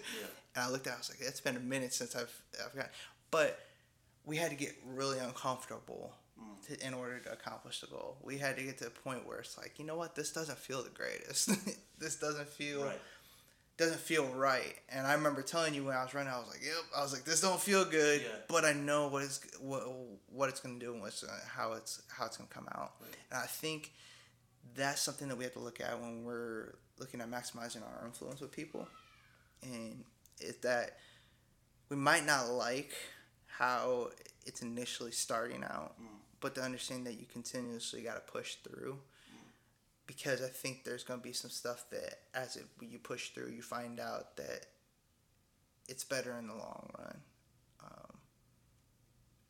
And 0.55 0.65
I 0.65 0.71
looked 0.71 0.87
at, 0.87 0.93
it, 0.93 0.97
I 0.97 0.99
was 0.99 1.11
like, 1.11 1.29
it's 1.29 1.41
been 1.41 1.57
a 1.57 1.61
minute 1.61 1.93
since 1.93 2.15
I've 2.15 2.33
I've 2.65 2.75
got, 2.77 2.91
but 3.31 3.59
we 4.25 4.37
had 4.37 4.51
to 4.51 4.57
get 4.57 4.75
really 4.95 5.19
uncomfortable 5.19 6.13
mm. 6.41 6.67
to, 6.67 6.87
in 6.87 6.95
order 6.95 7.19
to 7.19 7.33
accomplish 7.33 7.81
the 7.81 7.87
goal. 7.87 8.17
We 8.23 8.39
had 8.39 8.57
to 8.57 8.63
get 8.63 8.79
to 8.79 8.87
a 8.87 8.91
point 8.91 9.27
where 9.27 9.39
it's 9.39 9.57
like, 9.57 9.79
you 9.79 9.85
know 9.85 9.97
what, 9.97 10.15
this 10.15 10.33
doesn't 10.33 10.59
feel 10.59 10.83
the 10.83 10.91
greatest. 10.91 11.51
this 11.99 12.17
doesn't 12.17 12.49
feel. 12.49 12.85
Right 12.85 13.01
doesn't 13.79 14.01
feel 14.01 14.27
right. 14.35 14.75
And 14.91 15.07
I 15.07 15.15
remember 15.15 15.41
telling 15.41 15.73
you 15.73 15.85
when 15.85 15.97
I 15.97 16.03
was 16.03 16.13
running, 16.13 16.33
I 16.33 16.39
was 16.39 16.49
like, 16.49 16.63
"Yep." 16.63 16.85
I 16.97 17.01
was 17.01 17.13
like, 17.13 17.25
"This 17.25 17.41
don't 17.41 17.61
feel 17.61 17.85
good," 17.85 18.21
yeah. 18.23 18.29
but 18.49 18.65
I 18.65 18.73
know 18.73 19.07
what 19.07 19.23
is 19.23 19.41
what 19.61 19.85
what 20.31 20.49
it's 20.49 20.61
gonna 20.61 20.81
do 20.81 20.93
and 20.93 21.01
what's 21.01 21.23
gonna, 21.23 21.39
how 21.47 21.73
it's 21.73 22.03
how 22.09 22.27
it's 22.27 22.37
gonna 22.37 22.51
come 22.51 22.69
out. 22.75 22.95
Right. 23.01 23.17
And 23.31 23.41
I 23.41 23.47
think 23.47 23.93
that's 24.75 25.01
something 25.01 25.29
that 25.29 25.39
we 25.39 25.45
have 25.45 25.53
to 25.55 25.61
look 25.61 25.81
at 25.81 25.99
when 26.01 26.25
we're 26.25 26.75
looking 26.99 27.21
at 27.21 27.31
maximizing 27.31 27.83
our 27.83 28.05
influence 28.05 28.41
with 28.41 28.51
people, 28.51 28.87
and 29.63 30.05
is 30.41 30.57
that 30.59 30.99
we 31.89 31.97
might 31.97 32.27
not 32.27 32.49
like 32.49 32.93
how 33.59 34.11
it's 34.47 34.63
initially 34.63 35.11
starting 35.11 35.65
out, 35.65 36.01
mm. 36.01 36.07
but 36.41 36.55
to 36.55 36.63
understand 36.63 37.07
that 37.07 37.19
you 37.19 37.27
continuously 37.27 38.03
got 38.03 38.15
to 38.15 38.33
push 38.33 38.55
through 38.57 38.99
because 40.07 40.43
I 40.43 40.49
think 40.49 40.85
there's 40.85 41.05
going 41.05 41.21
to 41.21 41.25
be 41.25 41.35
some 41.35 41.51
stuff 41.51 41.85
that 41.91 42.21
as 42.35 42.57
it 42.57 42.65
you 42.81 42.99
push 42.99 43.31
through, 43.31 43.51
you 43.51 43.61
find 43.61 44.01
out 44.01 44.37
that 44.37 44.67
it's 45.87 46.03
better 46.03 46.37
in 46.39 46.47
the 46.47 46.55
long 46.55 46.89
run. 46.99 47.19
Um, 47.85 48.17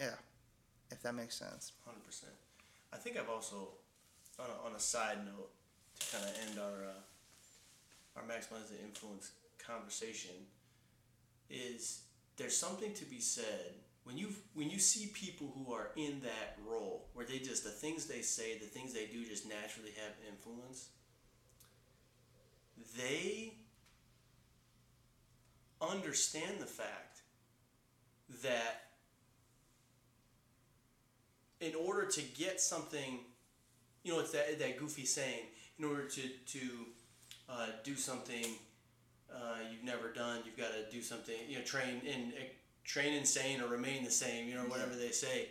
yeah, 0.00 0.14
if 0.90 1.00
that 1.02 1.14
makes 1.14 1.36
sense. 1.36 1.72
Hundred 1.84 2.04
percent. 2.04 2.32
I 2.92 2.96
think 2.96 3.18
I've 3.18 3.28
also, 3.28 3.68
on 4.40 4.46
a, 4.46 4.68
on 4.68 4.74
a 4.74 4.80
side 4.80 5.18
note, 5.24 5.50
to 6.00 6.16
kind 6.16 6.24
of 6.24 6.48
end 6.48 6.58
our 6.58 6.88
uh, 6.88 8.16
our 8.16 8.22
maximize 8.24 8.68
the 8.68 8.82
influence 8.84 9.30
conversation, 9.64 10.34
is 11.48 12.00
there's 12.36 12.56
something 12.56 12.92
to 12.94 13.04
be 13.04 13.20
said 13.20 13.74
when 14.08 14.16
you 14.16 14.30
when 14.54 14.70
you 14.70 14.78
see 14.78 15.08
people 15.08 15.52
who 15.54 15.70
are 15.70 15.90
in 15.94 16.22
that 16.22 16.56
role 16.66 17.08
where 17.12 17.26
they 17.26 17.38
just 17.38 17.62
the 17.62 17.70
things 17.70 18.06
they 18.06 18.22
say 18.22 18.56
the 18.56 18.64
things 18.64 18.94
they 18.94 19.04
do 19.04 19.22
just 19.22 19.46
naturally 19.46 19.90
have 19.90 20.14
influence 20.26 20.88
they 22.96 23.52
understand 25.82 26.58
the 26.58 26.66
fact 26.66 27.20
that 28.42 28.84
in 31.60 31.74
order 31.74 32.06
to 32.06 32.22
get 32.22 32.62
something 32.62 33.18
you 34.04 34.12
know 34.14 34.20
it's 34.20 34.32
that, 34.32 34.58
that 34.58 34.78
goofy 34.78 35.04
saying 35.04 35.42
in 35.78 35.84
order 35.84 36.04
to 36.04 36.22
to 36.46 36.60
uh, 37.50 37.66
do 37.84 37.94
something 37.94 38.46
uh, 39.30 39.58
you've 39.70 39.84
never 39.84 40.10
done 40.14 40.40
you've 40.46 40.56
got 40.56 40.72
to 40.72 40.90
do 40.90 41.02
something 41.02 41.36
you 41.46 41.58
know 41.58 41.64
train 41.64 42.00
in 42.06 42.32
train 42.88 43.12
insane 43.12 43.60
or 43.60 43.68
remain 43.68 44.02
the 44.02 44.10
same, 44.10 44.48
you 44.48 44.54
know, 44.54 44.62
whatever 44.62 44.94
they 44.94 45.10
say. 45.10 45.48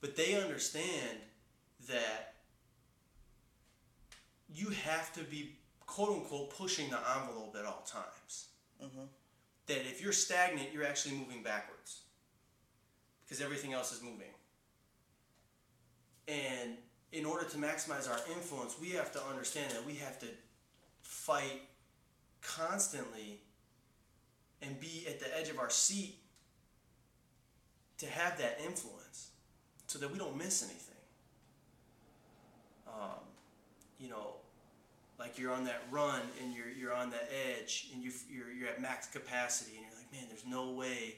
But 0.00 0.16
they 0.16 0.34
understand 0.40 1.18
that 1.88 2.34
you 4.52 4.70
have 4.70 5.12
to 5.12 5.22
be 5.22 5.58
quote 5.86 6.08
unquote 6.08 6.50
pushing 6.56 6.88
the 6.88 6.98
envelope 7.20 7.54
at 7.58 7.66
all 7.66 7.84
times. 7.86 8.48
Mm-hmm. 8.82 9.04
That 9.66 9.80
if 9.86 10.02
you're 10.02 10.12
stagnant, 10.12 10.68
you're 10.72 10.86
actually 10.86 11.16
moving 11.16 11.42
backwards 11.42 12.00
because 13.22 13.42
everything 13.42 13.74
else 13.74 13.92
is 13.92 14.02
moving. 14.02 14.32
And 16.26 16.78
in 17.12 17.26
order 17.26 17.44
to 17.44 17.56
maximize 17.58 18.10
our 18.10 18.18
influence, 18.34 18.76
we 18.80 18.90
have 18.90 19.12
to 19.12 19.22
understand 19.24 19.72
that 19.72 19.84
we 19.84 19.94
have 19.96 20.18
to 20.20 20.26
fight 21.02 21.62
constantly 22.40 23.40
and 24.62 24.80
be 24.80 25.04
at 25.06 25.20
the 25.20 25.38
edge 25.38 25.50
of 25.50 25.58
our 25.58 25.70
seat 25.70 26.17
to 27.98 28.06
have 28.06 28.38
that 28.38 28.60
influence 28.64 29.30
so 29.86 29.98
that 29.98 30.10
we 30.10 30.18
don't 30.18 30.36
miss 30.36 30.62
anything. 30.62 30.94
Um, 32.86 33.20
you 33.98 34.08
know, 34.08 34.34
like 35.18 35.38
you're 35.38 35.52
on 35.52 35.64
that 35.64 35.82
run 35.90 36.20
and 36.42 36.54
you're, 36.54 36.68
you're 36.68 36.94
on 36.94 37.10
the 37.10 37.20
edge 37.50 37.88
and 37.92 38.02
you, 38.02 38.12
you're, 38.30 38.52
you're 38.52 38.68
at 38.68 38.80
max 38.80 39.06
capacity 39.06 39.72
and 39.76 39.84
you're 39.84 39.96
like, 39.96 40.12
man, 40.12 40.24
there's 40.28 40.46
no 40.46 40.70
way 40.72 41.16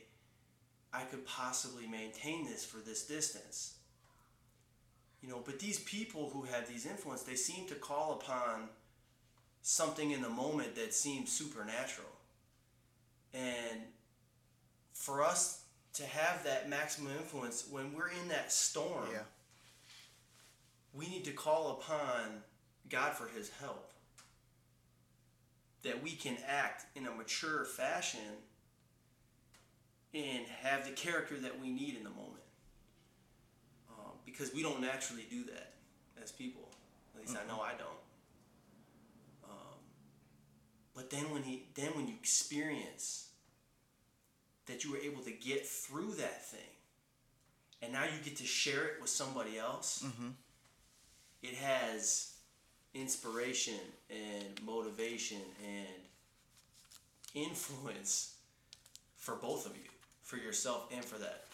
I 0.93 1.03
could 1.03 1.27
possibly 1.27 1.87
maintain 1.87 2.47
this 2.47 2.65
for 2.65 2.79
this 2.79 3.07
distance. 3.07 3.75
You 5.23 5.29
know, 5.29 5.43
but 5.45 5.59
these 5.59 5.79
people 5.81 6.31
who 6.33 6.43
have 6.43 6.67
these 6.67 6.87
influence, 6.87 7.23
they 7.23 7.35
seem 7.35 7.67
to 7.69 7.75
call 7.75 8.13
upon 8.15 8.69
something 9.63 10.13
in 10.13 10.23
the 10.23 10.31
moment 10.31 10.75
that 10.77 10.95
seems 10.95 11.31
supernatural. 11.31 12.09
And 13.35 13.81
for 14.95 15.23
us 15.23 15.60
to 15.95 16.07
have 16.07 16.45
that 16.45 16.69
maximum 16.69 17.13
influence 17.13 17.67
when 17.71 17.93
we're 17.95 18.09
in 18.09 18.29
that 18.29 18.53
storm. 18.53 19.09
Yeah. 19.13 19.21
We 20.93 21.09
need 21.09 21.25
to 21.25 21.33
call 21.33 21.73
upon 21.73 22.43
God 22.89 23.13
for 23.13 23.29
his 23.29 23.51
help. 23.61 23.93
That 25.83 26.03
we 26.03 26.11
can 26.11 26.37
act 26.47 26.85
in 26.95 27.07
a 27.07 27.11
mature 27.11 27.65
fashion 27.65 28.21
and 30.13 30.47
have 30.63 30.85
the 30.85 30.93
character 30.93 31.39
that 31.39 31.61
we 31.61 31.71
need 31.71 31.97
in 31.97 32.05
the 32.05 32.11
moment. 32.11 32.43
Um, 33.91 34.13
because 34.27 34.53
we 34.53 34.63
don't 34.63 34.81
naturally 34.81 35.27
do 35.31 35.45
that 35.45 35.73
as 36.23 36.33
people. 36.33 36.69
At 37.15 37.21
least 37.21 37.35
mm-hmm. 37.35 37.51
I 37.51 37.55
know 37.55 37.63
I 37.63 37.71
don't. 37.71 37.89
Um, 39.45 39.79
but 40.95 41.11
then 41.11 41.31
when 41.31 41.43
he, 41.43 41.65
then 41.75 41.93
when 41.95 42.09
you 42.09 42.15
experience 42.15 43.30
that 44.71 44.85
you 44.85 44.93
were 44.93 44.99
able 44.99 45.23
to 45.23 45.33
get 45.33 45.67
through 45.67 46.13
that 46.15 46.47
thing. 46.47 46.61
And 47.83 47.93
now 47.93 48.05
you 48.05 48.23
get 48.23 48.37
to 48.37 48.47
share 48.47 48.85
it 48.85 49.01
with 49.01 49.11
somebody 49.11 49.59
else. 49.59 50.05
Mm-hmm. 50.07 50.29
it 51.43 51.55
has 51.55 52.35
inspiration 52.95 53.79
and 54.11 54.61
motivation 54.65 55.39
and 55.65 55.87
influence 57.35 58.35
for 59.17 59.37
both 59.37 59.67
of 59.67 59.77
you 59.77 59.91
for 60.23 60.37
yourself 60.37 60.89
and 60.93 61.05
for 61.05 61.19
that 61.19 61.45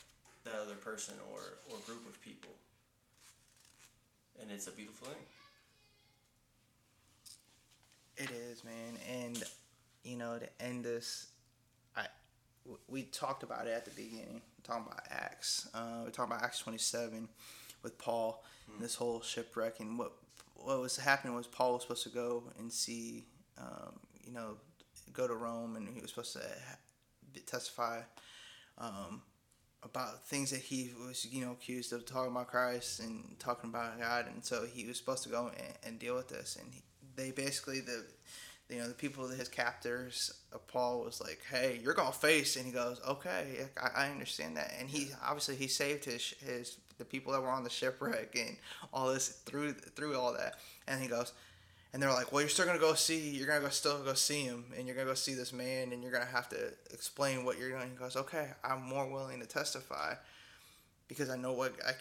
that 0.45 0.55
other 0.63 0.75
person 0.75 1.15
or 1.33 1.41
or 1.71 1.79
group 1.87 2.07
of 2.09 2.21
people. 2.23 2.51
And 4.41 4.51
it's 4.51 4.67
a 4.67 4.71
beautiful 4.71 5.09
thing. 5.09 5.17
It 8.17 8.31
is 8.31 8.65
man. 8.65 8.99
And 9.11 9.43
you 10.05 10.17
know 10.17 10.39
to 10.39 10.49
end 10.65 10.85
this 10.85 11.27
we 12.89 13.05
talked 13.05 13.43
about 13.43 13.67
it 13.67 13.73
at 13.73 13.85
the 13.85 13.91
beginning. 13.91 14.43
talking 14.63 14.85
about 14.87 15.03
Acts. 15.11 15.69
Uh, 15.75 16.03
we 16.05 16.11
talked 16.11 16.31
about 16.31 16.43
Acts 16.43 16.61
27 16.61 17.29
with 17.83 17.99
Paul 17.99 18.45
mm. 18.69 18.75
and 18.75 18.85
this 18.85 18.95
whole 18.95 19.21
shipwreck. 19.21 19.81
And 19.81 19.99
what 19.99 20.13
what 20.55 20.81
was 20.81 20.97
happening 20.97 21.35
was 21.35 21.47
Paul 21.47 21.75
was 21.75 21.83
supposed 21.83 22.03
to 22.05 22.09
go 22.09 22.45
and 22.59 22.73
see, 22.73 23.27
um, 23.59 24.01
you 24.25 24.33
know, 24.33 24.57
go 25.13 25.29
to 25.29 25.35
Rome, 25.35 25.77
and 25.77 25.89
he 25.89 26.01
was 26.01 26.11
supposed 26.11 26.33
to 26.33 27.41
testify 27.45 28.01
um, 28.79 29.23
about 29.83 30.25
things 30.25 30.51
that 30.51 30.61
he 30.61 30.91
was, 31.07 31.27
you 31.31 31.45
know, 31.45 31.53
accused 31.53 31.93
of 31.93 32.05
talking 32.07 32.33
about 32.33 32.49
Christ 32.49 33.01
and 33.01 33.39
talking 33.39 33.71
about 33.71 34.01
God. 34.01 34.27
And 34.33 34.45
so 34.45 34.65
he 34.65 34.87
was 34.87 34.97
supposed 34.97 35.23
to 35.25 35.29
go 35.29 35.51
and, 35.57 35.75
and 35.85 35.99
deal 35.99 36.17
with 36.17 36.29
this. 36.29 36.57
And 36.61 36.73
he, 36.73 36.83
they 37.15 37.31
basically 37.31 37.81
the 37.81 38.05
you 38.69 38.79
know 38.79 38.89
the 38.89 38.95
people 38.95 39.27
that 39.29 39.39
his 39.39 39.49
captors 39.49 40.33
uh, 40.53 40.59
paul 40.69 41.05
was 41.05 41.21
like 41.21 41.41
hey 41.51 41.81
you're 41.83 41.95
gonna 41.95 42.13
face 42.13 42.57
and 42.57 42.67
he 42.67 42.73
goes 42.73 43.01
okay 43.07 43.69
I, 43.81 44.07
I 44.07 44.11
understand 44.11 44.57
that 44.57 44.73
and 44.79 44.89
he 44.89 45.09
obviously 45.25 45.57
he 45.57 45.69
saved 45.69 46.05
his 46.05 46.35
his 46.45 46.79
the 46.99 47.05
people 47.05 47.33
that 47.33 47.43
were 47.43 47.51
on 47.51 47.65
the 47.65 47.71
shipwreck 47.71 48.37
and 48.37 48.57
all 48.93 49.13
this 49.13 49.29
through 49.29 49.73
through 49.73 50.17
all 50.17 50.33
that 50.33 50.57
and 50.89 51.01
he 51.01 51.09
goes 51.09 51.33
and 51.93 52.03
they're 52.03 52.13
like 52.13 52.33
well 52.33 52.41
you're 52.41 52.49
still 52.49 52.67
gonna 52.67 52.79
go 52.79 52.95
see 52.95 53.31
you're 53.31 53.47
gonna 53.47 53.61
go 53.61 53.69
still 53.69 54.03
go 54.03 54.15
see 54.15 54.43
him 54.43 54.65
and 54.77 54.87
you're 54.87 54.97
gonna 54.97 55.09
go 55.09 55.15
see 55.15 55.35
this 55.35 55.53
man 55.53 55.93
and 55.93 56.03
you're 56.03 56.13
gonna 56.13 56.25
have 56.25 56.49
to 56.49 56.73
explain 56.93 57.45
what 57.45 57.59
you're 57.59 57.71
doing 57.71 57.91
he 57.91 57.97
goes 57.97 58.17
okay 58.17 58.49
i'm 58.65 58.83
more 58.83 59.09
willing 59.11 59.41
to 59.41 59.47
testify 59.47 60.15
because 61.09 61.31
i 61.31 61.37
know 61.37 61.53
what 61.53 61.73
i 61.87 61.93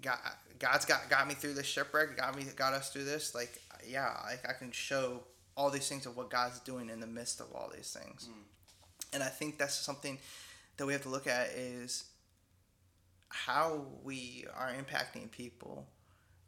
got 0.00 0.18
god's 0.58 0.84
got 0.84 1.08
got 1.10 1.28
me 1.28 1.34
through 1.34 1.54
this 1.54 1.66
shipwreck 1.66 2.16
got 2.16 2.34
me 2.36 2.44
got 2.56 2.72
us 2.72 2.90
through 2.90 3.04
this 3.04 3.34
like 3.34 3.60
yeah 3.86 4.16
like 4.24 4.48
i 4.48 4.52
can 4.52 4.70
show 4.70 5.20
all 5.56 5.70
these 5.70 5.88
things 5.88 6.06
of 6.06 6.16
what 6.16 6.30
God's 6.30 6.60
doing 6.60 6.90
in 6.90 7.00
the 7.00 7.06
midst 7.06 7.40
of 7.40 7.46
all 7.54 7.70
these 7.74 7.96
things. 7.98 8.28
Mm. 8.30 9.14
And 9.14 9.22
I 9.22 9.28
think 9.28 9.58
that's 9.58 9.74
something 9.74 10.18
that 10.76 10.86
we 10.86 10.92
have 10.92 11.02
to 11.02 11.08
look 11.08 11.26
at 11.26 11.48
is 11.48 12.04
how 13.28 13.84
we 14.02 14.44
are 14.54 14.70
impacting 14.70 15.30
people 15.30 15.86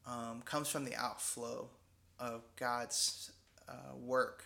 um, 0.07 0.43
comes 0.45 0.69
from 0.69 0.85
the 0.85 0.95
outflow 0.95 1.69
of 2.19 2.43
God's 2.57 3.33
uh, 3.69 3.95
work 3.97 4.45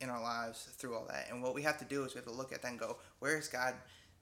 in 0.00 0.08
our 0.08 0.22
lives 0.22 0.68
through 0.76 0.94
all 0.94 1.06
that. 1.08 1.28
And 1.30 1.42
what 1.42 1.54
we 1.54 1.62
have 1.62 1.78
to 1.78 1.84
do 1.84 2.04
is 2.04 2.14
we 2.14 2.18
have 2.18 2.26
to 2.26 2.32
look 2.32 2.52
at 2.52 2.62
that 2.62 2.70
and 2.70 2.78
go, 2.78 2.96
where 3.18 3.36
is 3.36 3.48
God 3.48 3.74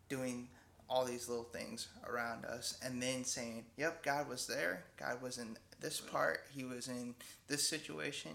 doing 0.08 0.48
all 0.88 1.04
these 1.04 1.28
little 1.28 1.44
things 1.44 1.88
around 2.08 2.44
us? 2.44 2.78
And 2.82 3.02
then 3.02 3.24
saying, 3.24 3.64
yep, 3.76 4.02
God 4.02 4.28
was 4.28 4.46
there. 4.46 4.84
God 4.96 5.20
was 5.20 5.38
in 5.38 5.56
this 5.80 6.00
part. 6.00 6.44
He 6.54 6.64
was 6.64 6.88
in 6.88 7.14
this 7.48 7.68
situation. 7.68 8.32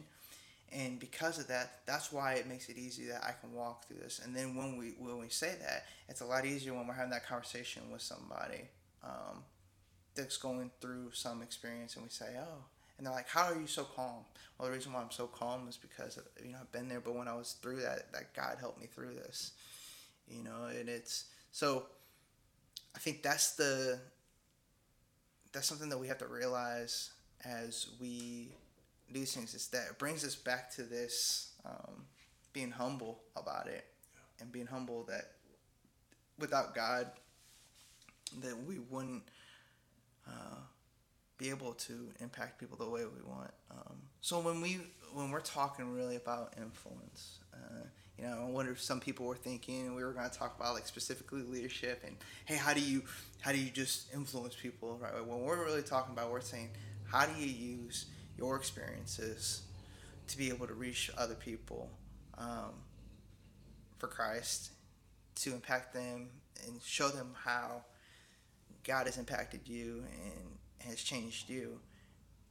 And 0.73 0.99
because 0.99 1.37
of 1.37 1.47
that, 1.47 1.81
that's 1.85 2.11
why 2.13 2.35
it 2.35 2.47
makes 2.47 2.69
it 2.69 2.77
easy 2.77 3.05
that 3.07 3.23
I 3.23 3.33
can 3.39 3.53
walk 3.53 3.85
through 3.87 3.97
this. 3.97 4.21
And 4.23 4.33
then 4.35 4.55
when 4.55 4.77
we 4.77 4.93
when 4.97 5.17
we 5.17 5.27
say 5.27 5.55
that, 5.59 5.85
it's 6.07 6.21
a 6.21 6.25
lot 6.25 6.45
easier 6.45 6.73
when 6.73 6.87
we're 6.87 6.93
having 6.93 7.11
that 7.11 7.25
conversation 7.27 7.83
with 7.91 8.01
somebody 8.01 8.69
um, 9.03 9.43
that's 10.15 10.37
going 10.37 10.71
through 10.79 11.11
some 11.11 11.41
experience, 11.41 11.95
and 11.95 12.03
we 12.03 12.09
say, 12.09 12.37
"Oh," 12.39 12.63
and 12.97 13.05
they're 13.05 13.13
like, 13.13 13.27
"How 13.27 13.51
are 13.51 13.59
you 13.59 13.67
so 13.67 13.83
calm?" 13.83 14.23
Well, 14.57 14.69
the 14.69 14.75
reason 14.75 14.93
why 14.93 15.01
I'm 15.01 15.11
so 15.11 15.27
calm 15.27 15.67
is 15.67 15.75
because 15.75 16.17
you 16.41 16.53
know 16.53 16.59
I've 16.61 16.71
been 16.71 16.87
there, 16.87 17.01
but 17.01 17.15
when 17.15 17.27
I 17.27 17.35
was 17.35 17.57
through 17.61 17.81
that, 17.81 18.13
that 18.13 18.33
God 18.33 18.57
helped 18.59 18.79
me 18.79 18.87
through 18.87 19.15
this. 19.15 19.51
You 20.29 20.43
know, 20.43 20.65
and 20.69 20.87
it's 20.87 21.25
so. 21.51 21.87
I 22.95 22.99
think 22.99 23.23
that's 23.23 23.55
the. 23.55 23.99
That's 25.51 25.67
something 25.67 25.89
that 25.89 25.97
we 25.97 26.07
have 26.07 26.19
to 26.19 26.27
realize 26.27 27.11
as 27.43 27.87
we 27.99 28.53
these 29.13 29.33
things 29.33 29.53
is 29.53 29.67
that 29.67 29.87
it 29.91 29.99
brings 29.99 30.23
us 30.23 30.35
back 30.35 30.71
to 30.75 30.83
this 30.83 31.51
um, 31.65 32.05
being 32.53 32.71
humble 32.71 33.19
about 33.35 33.67
it 33.67 33.85
yeah. 34.13 34.43
and 34.43 34.51
being 34.51 34.65
humble 34.65 35.03
that 35.03 35.31
without 36.39 36.73
God 36.75 37.07
that 38.41 38.55
we 38.65 38.79
wouldn't 38.89 39.23
uh, 40.27 40.55
be 41.37 41.49
able 41.49 41.73
to 41.73 42.09
impact 42.19 42.59
people 42.59 42.77
the 42.77 42.89
way 42.89 43.01
we 43.03 43.21
want. 43.27 43.51
Um, 43.71 43.97
so 44.21 44.39
when 44.39 44.61
we 44.61 44.79
when 45.13 45.31
we're 45.31 45.41
talking 45.41 45.93
really 45.93 46.15
about 46.15 46.53
influence, 46.57 47.39
uh, 47.53 47.83
you 48.17 48.23
know, 48.23 48.45
I 48.47 48.49
wonder 48.49 48.71
if 48.71 48.81
some 48.81 48.99
people 48.99 49.25
were 49.25 49.35
thinking 49.35 49.93
we 49.95 50.03
were 50.03 50.13
going 50.13 50.29
to 50.29 50.37
talk 50.37 50.55
about 50.57 50.73
like 50.73 50.87
specifically 50.87 51.41
leadership 51.41 52.03
and 52.05 52.15
hey, 52.45 52.55
how 52.55 52.73
do 52.73 52.79
you 52.81 53.03
how 53.39 53.51
do 53.51 53.57
you 53.57 53.71
just 53.71 54.13
influence 54.13 54.55
people, 54.55 54.97
right? 55.01 55.13
When 55.25 55.41
we're 55.41 55.63
really 55.65 55.81
talking 55.81 56.13
about, 56.13 56.31
we're 56.31 56.41
saying 56.41 56.69
how 57.05 57.25
do 57.25 57.41
you 57.41 57.47
use 57.47 58.05
your 58.41 58.55
experiences 58.55 59.61
to 60.27 60.37
be 60.37 60.49
able 60.49 60.65
to 60.65 60.73
reach 60.73 61.11
other 61.15 61.35
people 61.35 61.89
um, 62.39 62.73
for 63.99 64.07
Christ, 64.07 64.71
to 65.35 65.53
impact 65.53 65.93
them 65.93 66.29
and 66.65 66.81
show 66.81 67.09
them 67.09 67.35
how 67.43 67.83
God 68.83 69.05
has 69.05 69.17
impacted 69.17 69.61
you 69.65 70.03
and 70.25 70.89
has 70.89 71.03
changed 71.03 71.49
you. 71.49 71.79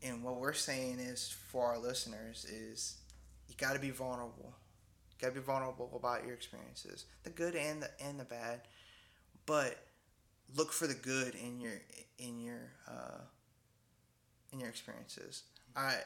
And 0.01 0.23
what 0.23 0.37
we're 0.37 0.53
saying 0.53 1.01
is 1.01 1.35
for 1.51 1.67
our 1.67 1.79
listeners 1.79 2.45
is 2.45 2.99
you 3.49 3.57
got 3.59 3.73
to 3.73 3.81
be 3.81 3.91
vulnerable. 3.91 4.55
You 5.11 5.17
got 5.21 5.35
to 5.35 5.41
be 5.41 5.45
vulnerable 5.45 5.91
about 5.97 6.25
your 6.25 6.35
experiences, 6.35 7.05
the 7.25 7.31
good 7.31 7.57
and 7.57 7.83
the 7.83 7.91
and 8.01 8.19
the 8.19 8.25
bad. 8.25 8.61
But 9.45 9.77
look 10.55 10.73
for 10.73 10.87
the 10.87 10.95
good 10.95 11.35
in 11.35 11.61
your 11.61 11.83
in 12.19 12.41
your 12.41 12.71
uh, 12.89 13.23
in 14.53 14.61
your 14.61 14.69
experiences. 14.69 15.43
I, 15.77 15.97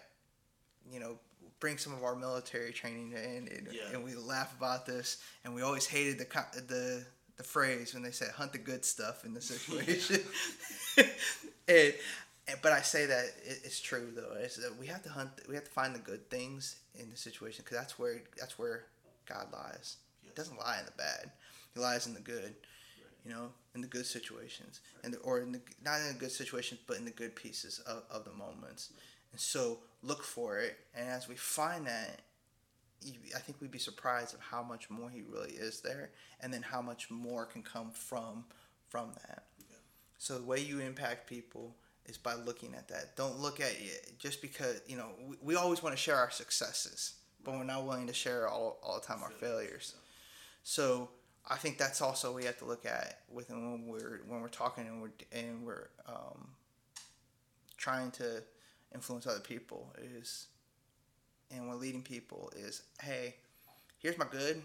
you 0.91 1.01
know, 1.01 1.19
bring 1.61 1.79
some 1.79 1.95
of 1.95 2.05
our 2.05 2.15
military 2.15 2.73
training 2.73 3.13
in, 3.13 3.49
and, 3.49 3.69
yeah. 3.73 3.81
and 3.95 4.05
we 4.05 4.15
laugh 4.15 4.55
about 4.57 4.87
this, 4.87 5.23
and 5.45 5.55
we 5.55 5.63
always 5.63 5.87
hated 5.87 6.19
the 6.19 6.27
the 6.69 7.05
the 7.37 7.43
phrase 7.43 7.95
when 7.95 8.03
they 8.03 8.11
said 8.11 8.29
"hunt 8.31 8.53
the 8.53 8.59
good 8.59 8.85
stuff" 8.85 9.25
in 9.25 9.35
the 9.35 9.41
situation. 9.53 10.21
and, 11.69 11.95
and, 12.49 12.59
but 12.63 12.73
I 12.73 12.83
say 12.83 13.07
that 13.07 13.25
it, 13.45 13.61
it's 13.65 13.81
true 13.81 14.09
though. 14.15 14.39
Is 14.39 14.57
that 14.57 14.77
we 14.79 14.87
have 14.89 15.03
to 15.05 15.09
hunt, 15.09 15.31
we 15.49 15.55
have 15.55 15.65
to 15.65 15.71
find 15.71 15.95
the 15.95 16.01
good 16.01 16.29
things 16.31 16.77
in 16.99 17.11
the 17.11 17.17
situation 17.17 17.65
because 17.65 17.79
that's 17.79 17.99
where 17.99 18.21
that's 18.39 18.59
where 18.59 18.85
God 19.27 19.47
lies. 19.53 19.97
Yes. 20.23 20.31
He 20.31 20.35
doesn't 20.35 20.59
lie 20.59 20.79
in 20.81 20.85
the 20.85 20.93
bad; 20.93 21.31
he 21.73 21.81
lies 21.81 22.07
in 22.07 22.15
the 22.15 22.21
good. 22.21 22.43
Right. 22.43 23.25
You 23.25 23.31
know, 23.31 23.49
in 23.75 23.81
the 23.81 23.89
good 23.89 24.05
situations, 24.05 24.81
right. 24.97 25.07
and 25.07 25.17
or 25.25 25.41
in 25.41 25.53
the 25.53 25.61
not 25.83 26.01
in 26.01 26.09
the 26.09 26.21
good 26.21 26.33
situations, 26.33 26.81
but 26.87 26.99
in 26.99 27.07
the 27.07 27.11
good 27.11 27.35
pieces 27.35 27.79
of, 27.87 28.03
of 28.11 28.25
the 28.27 28.33
moments. 28.33 28.91
Right 28.93 29.01
and 29.35 29.41
so 29.41 29.79
look 30.05 30.23
for 30.23 30.59
it. 30.59 30.77
And 30.95 31.09
as 31.09 31.29
we 31.29 31.35
find 31.35 31.89
that, 31.89 32.21
I 33.35 33.41
think 33.41 33.61
we'd 33.61 33.73
be 33.73 33.81
surprised 33.81 34.33
of 34.33 34.39
how 34.39 34.63
much 34.63 34.89
more 34.89 35.11
he 35.11 35.23
really 35.23 35.51
is 35.51 35.81
there, 35.81 36.11
and 36.41 36.55
then 36.55 36.63
how 36.63 36.81
much 36.81 37.11
more 37.11 37.45
can 37.45 37.61
come 37.61 37.91
from 37.91 38.45
from 38.89 39.11
that. 39.27 39.47
Yeah. 39.59 39.77
So 40.19 40.39
the 40.39 40.45
way 40.45 40.61
you 40.61 40.79
impact 40.79 41.29
people 41.29 41.75
is 42.07 42.17
by 42.17 42.35
looking 42.35 42.77
at 42.77 42.87
that. 42.89 43.17
Don't 43.17 43.41
look 43.41 43.59
at 43.59 43.73
it 43.73 44.13
just 44.21 44.41
because 44.41 44.81
you 44.87 44.97
know 44.97 45.09
we, 45.27 45.37
we 45.43 45.55
always 45.57 45.83
want 45.83 45.97
to 45.97 46.01
share 46.01 46.17
our 46.17 46.31
successes, 46.31 47.15
but 47.43 47.55
we're 47.55 47.65
not 47.65 47.85
willing 47.85 48.07
to 48.07 48.15
share 48.15 48.49
all, 48.49 48.79
all 48.85 49.01
the 49.01 49.05
time 49.05 49.21
our 49.21 49.31
failures. 49.31 49.97
So 50.63 51.09
I 51.51 51.57
think 51.57 51.77
that's 51.77 52.01
also 52.01 52.33
we 52.33 52.45
have 52.45 52.59
to 52.59 52.67
look 52.67 52.87
at 52.87 53.23
with 53.29 53.51
when 53.51 53.89
we're 53.89 54.21
when 54.29 54.41
we're 54.43 54.49
talking 54.49 54.87
and 54.87 55.03
we're 55.03 55.13
and 55.33 55.67
we're 55.67 55.89
um, 56.07 56.51
trying 57.77 58.13
to 58.13 58.45
influence 58.95 59.27
other 59.27 59.41
people 59.41 59.93
is 60.01 60.47
and 61.51 61.69
when 61.69 61.81
leading 61.81 62.03
people 62.03 62.51
is 62.57 62.83
hey 63.01 63.35
here's 64.01 64.19
my 64.19 64.27
good 64.31 64.63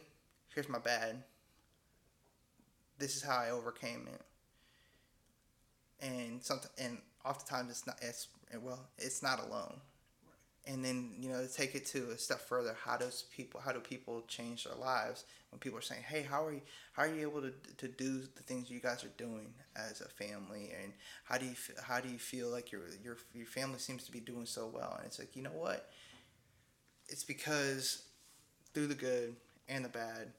here's 0.54 0.70
my 0.70 0.80
bad. 0.80 1.24
This 2.98 3.16
is 3.16 3.24
how 3.24 3.38
i 3.38 3.50
overcame 3.52 4.08
it. 4.14 4.22
And 6.06 6.44
sometimes 6.44 6.74
and 6.78 6.98
oftentimes 7.26 7.72
it's 7.72 7.88
not 7.88 7.98
it's 8.02 8.28
well 8.62 8.88
it's 8.98 9.22
not 9.22 9.40
alone 9.40 9.76
and 10.70 10.86
then 10.86 11.12
you 11.20 11.30
know 11.30 11.42
to 11.42 11.52
take 11.52 11.74
it 11.74 11.86
to 11.86 12.12
a 12.12 12.18
step 12.18 12.40
further 12.40 12.76
how 12.86 12.96
does 12.96 13.24
people 13.36 13.60
how 13.60 13.72
do 13.72 13.80
people 13.80 14.24
change 14.28 14.64
their 14.64 14.76
lives 14.76 15.26
when 15.50 15.60
people 15.60 15.78
are 15.78 15.82
saying 15.82 16.04
hey 16.08 16.22
how 16.22 16.46
are 16.46 16.54
you 16.54 16.62
how 16.94 17.04
are 17.04 17.14
you 17.14 17.22
able 17.22 17.42
to, 17.42 17.52
to 17.78 17.88
do 17.88 18.20
the 18.20 18.44
things 18.44 18.70
you 18.70 18.80
guys 18.80 19.04
are 19.04 19.12
doing 19.18 19.54
as 19.76 20.02
a 20.02 20.08
family 20.08 20.72
and 20.82 20.94
how 21.24 21.38
do 21.38 21.46
you 21.46 21.56
how 21.82 22.00
do 22.00 22.08
you 22.08 22.20
feel 22.20 22.50
like 22.50 22.72
your 22.72 22.84
your 23.04 23.18
your 23.34 23.48
family 23.48 23.80
seems 23.80 24.04
to 24.04 24.12
be 24.12 24.20
doing 24.20 24.46
so 24.46 24.70
well 24.72 24.94
and 24.98 25.06
it's 25.06 25.20
like 25.20 25.36
you 25.36 25.42
know 25.42 25.50
what 25.50 25.90
it's 27.08 27.24
because 27.24 28.04
through 28.74 28.88
the 28.88 28.96
good 28.96 29.36
and 29.68 29.84
the 29.84 29.90
bad 29.90 30.32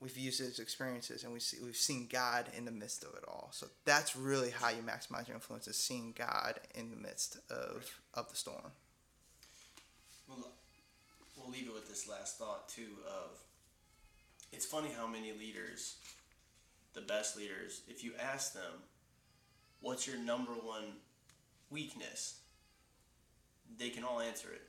we've 0.00 0.16
used 0.16 0.42
those 0.42 0.58
experiences 0.58 1.24
and 1.24 1.32
we 1.32 1.38
see, 1.38 1.58
we've 1.62 1.76
seen 1.76 2.08
God 2.10 2.46
in 2.56 2.64
the 2.64 2.70
midst 2.70 3.04
of 3.04 3.10
it 3.10 3.24
all. 3.28 3.50
So 3.52 3.66
that's 3.84 4.16
really 4.16 4.48
how 4.48 4.70
you 4.70 4.80
maximize 4.80 5.28
your 5.28 5.34
influence 5.34 5.68
is 5.68 5.76
seeing 5.76 6.14
God 6.16 6.58
in 6.74 6.90
the 6.90 6.96
midst 6.96 7.36
of, 7.50 8.00
of 8.14 8.30
the 8.30 8.34
storm. 8.34 8.72
We'll, 10.30 10.48
we'll 11.36 11.50
leave 11.50 11.66
it 11.66 11.74
with 11.74 11.88
this 11.88 12.08
last 12.08 12.38
thought 12.38 12.68
too 12.68 12.88
of 13.06 13.38
it's 14.52 14.66
funny 14.66 14.88
how 14.96 15.06
many 15.06 15.32
leaders, 15.32 15.96
the 16.94 17.00
best 17.00 17.36
leaders, 17.36 17.82
if 17.88 18.02
you 18.02 18.12
ask 18.20 18.52
them, 18.52 18.82
what's 19.80 20.06
your 20.06 20.18
number 20.18 20.52
one 20.52 20.84
weakness, 21.70 22.40
they 23.78 23.90
can 23.90 24.04
all 24.04 24.20
answer 24.20 24.48
it. 24.52 24.62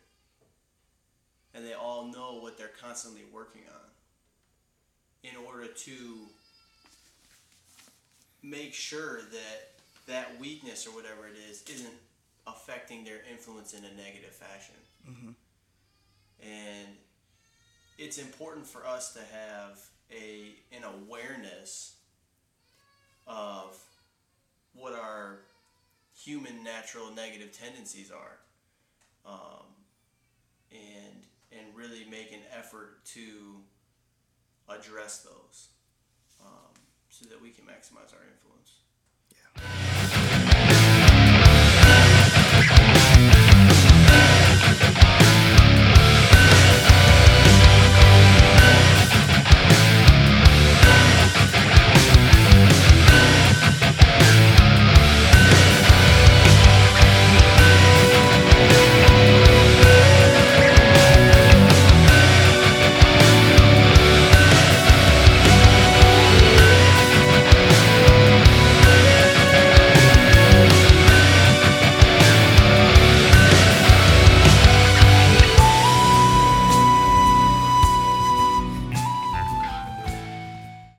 And 1.54 1.66
they 1.66 1.74
all 1.74 2.06
know 2.06 2.40
what 2.40 2.58
they're 2.58 2.72
constantly 2.80 3.24
working 3.34 3.64
on 3.68 5.30
in 5.30 5.36
order 5.46 5.68
to 5.68 6.18
make 8.42 8.74
sure 8.74 9.18
that 9.18 9.72
that 10.08 10.40
weakness 10.40 10.88
or 10.88 10.92
whatever 10.92 11.28
it 11.28 11.36
is 11.50 11.64
isn't 11.64 11.94
affecting 12.48 13.04
their 13.04 13.20
influence 13.30 13.74
in 13.74 13.84
a 13.84 13.94
negative 13.96 14.32
fashion. 14.32 14.76
Mm-hmm. 15.10 15.32
And 16.42 16.88
it's 17.98 18.18
important 18.18 18.66
for 18.66 18.86
us 18.86 19.14
to 19.14 19.20
have 19.20 19.80
a 20.12 20.56
an 20.76 20.84
awareness 20.84 21.96
of 23.28 23.78
what 24.74 24.94
our 24.94 25.40
human 26.16 26.64
natural 26.64 27.12
negative 27.14 27.52
tendencies 27.58 28.12
are 28.12 28.40
um, 29.26 29.66
and 30.72 31.26
and 31.52 31.76
really 31.76 32.06
make 32.10 32.32
an 32.32 32.42
effort 32.58 33.04
to 33.06 33.58
address 34.70 35.20
those 35.20 35.70
um, 36.44 36.74
so 37.10 37.26
that 37.30 37.42
we 37.42 37.50
can 37.50 37.66
maximize 37.66 38.14
our 38.14 38.24
influence. 38.32 38.80
Yeah 39.32 40.01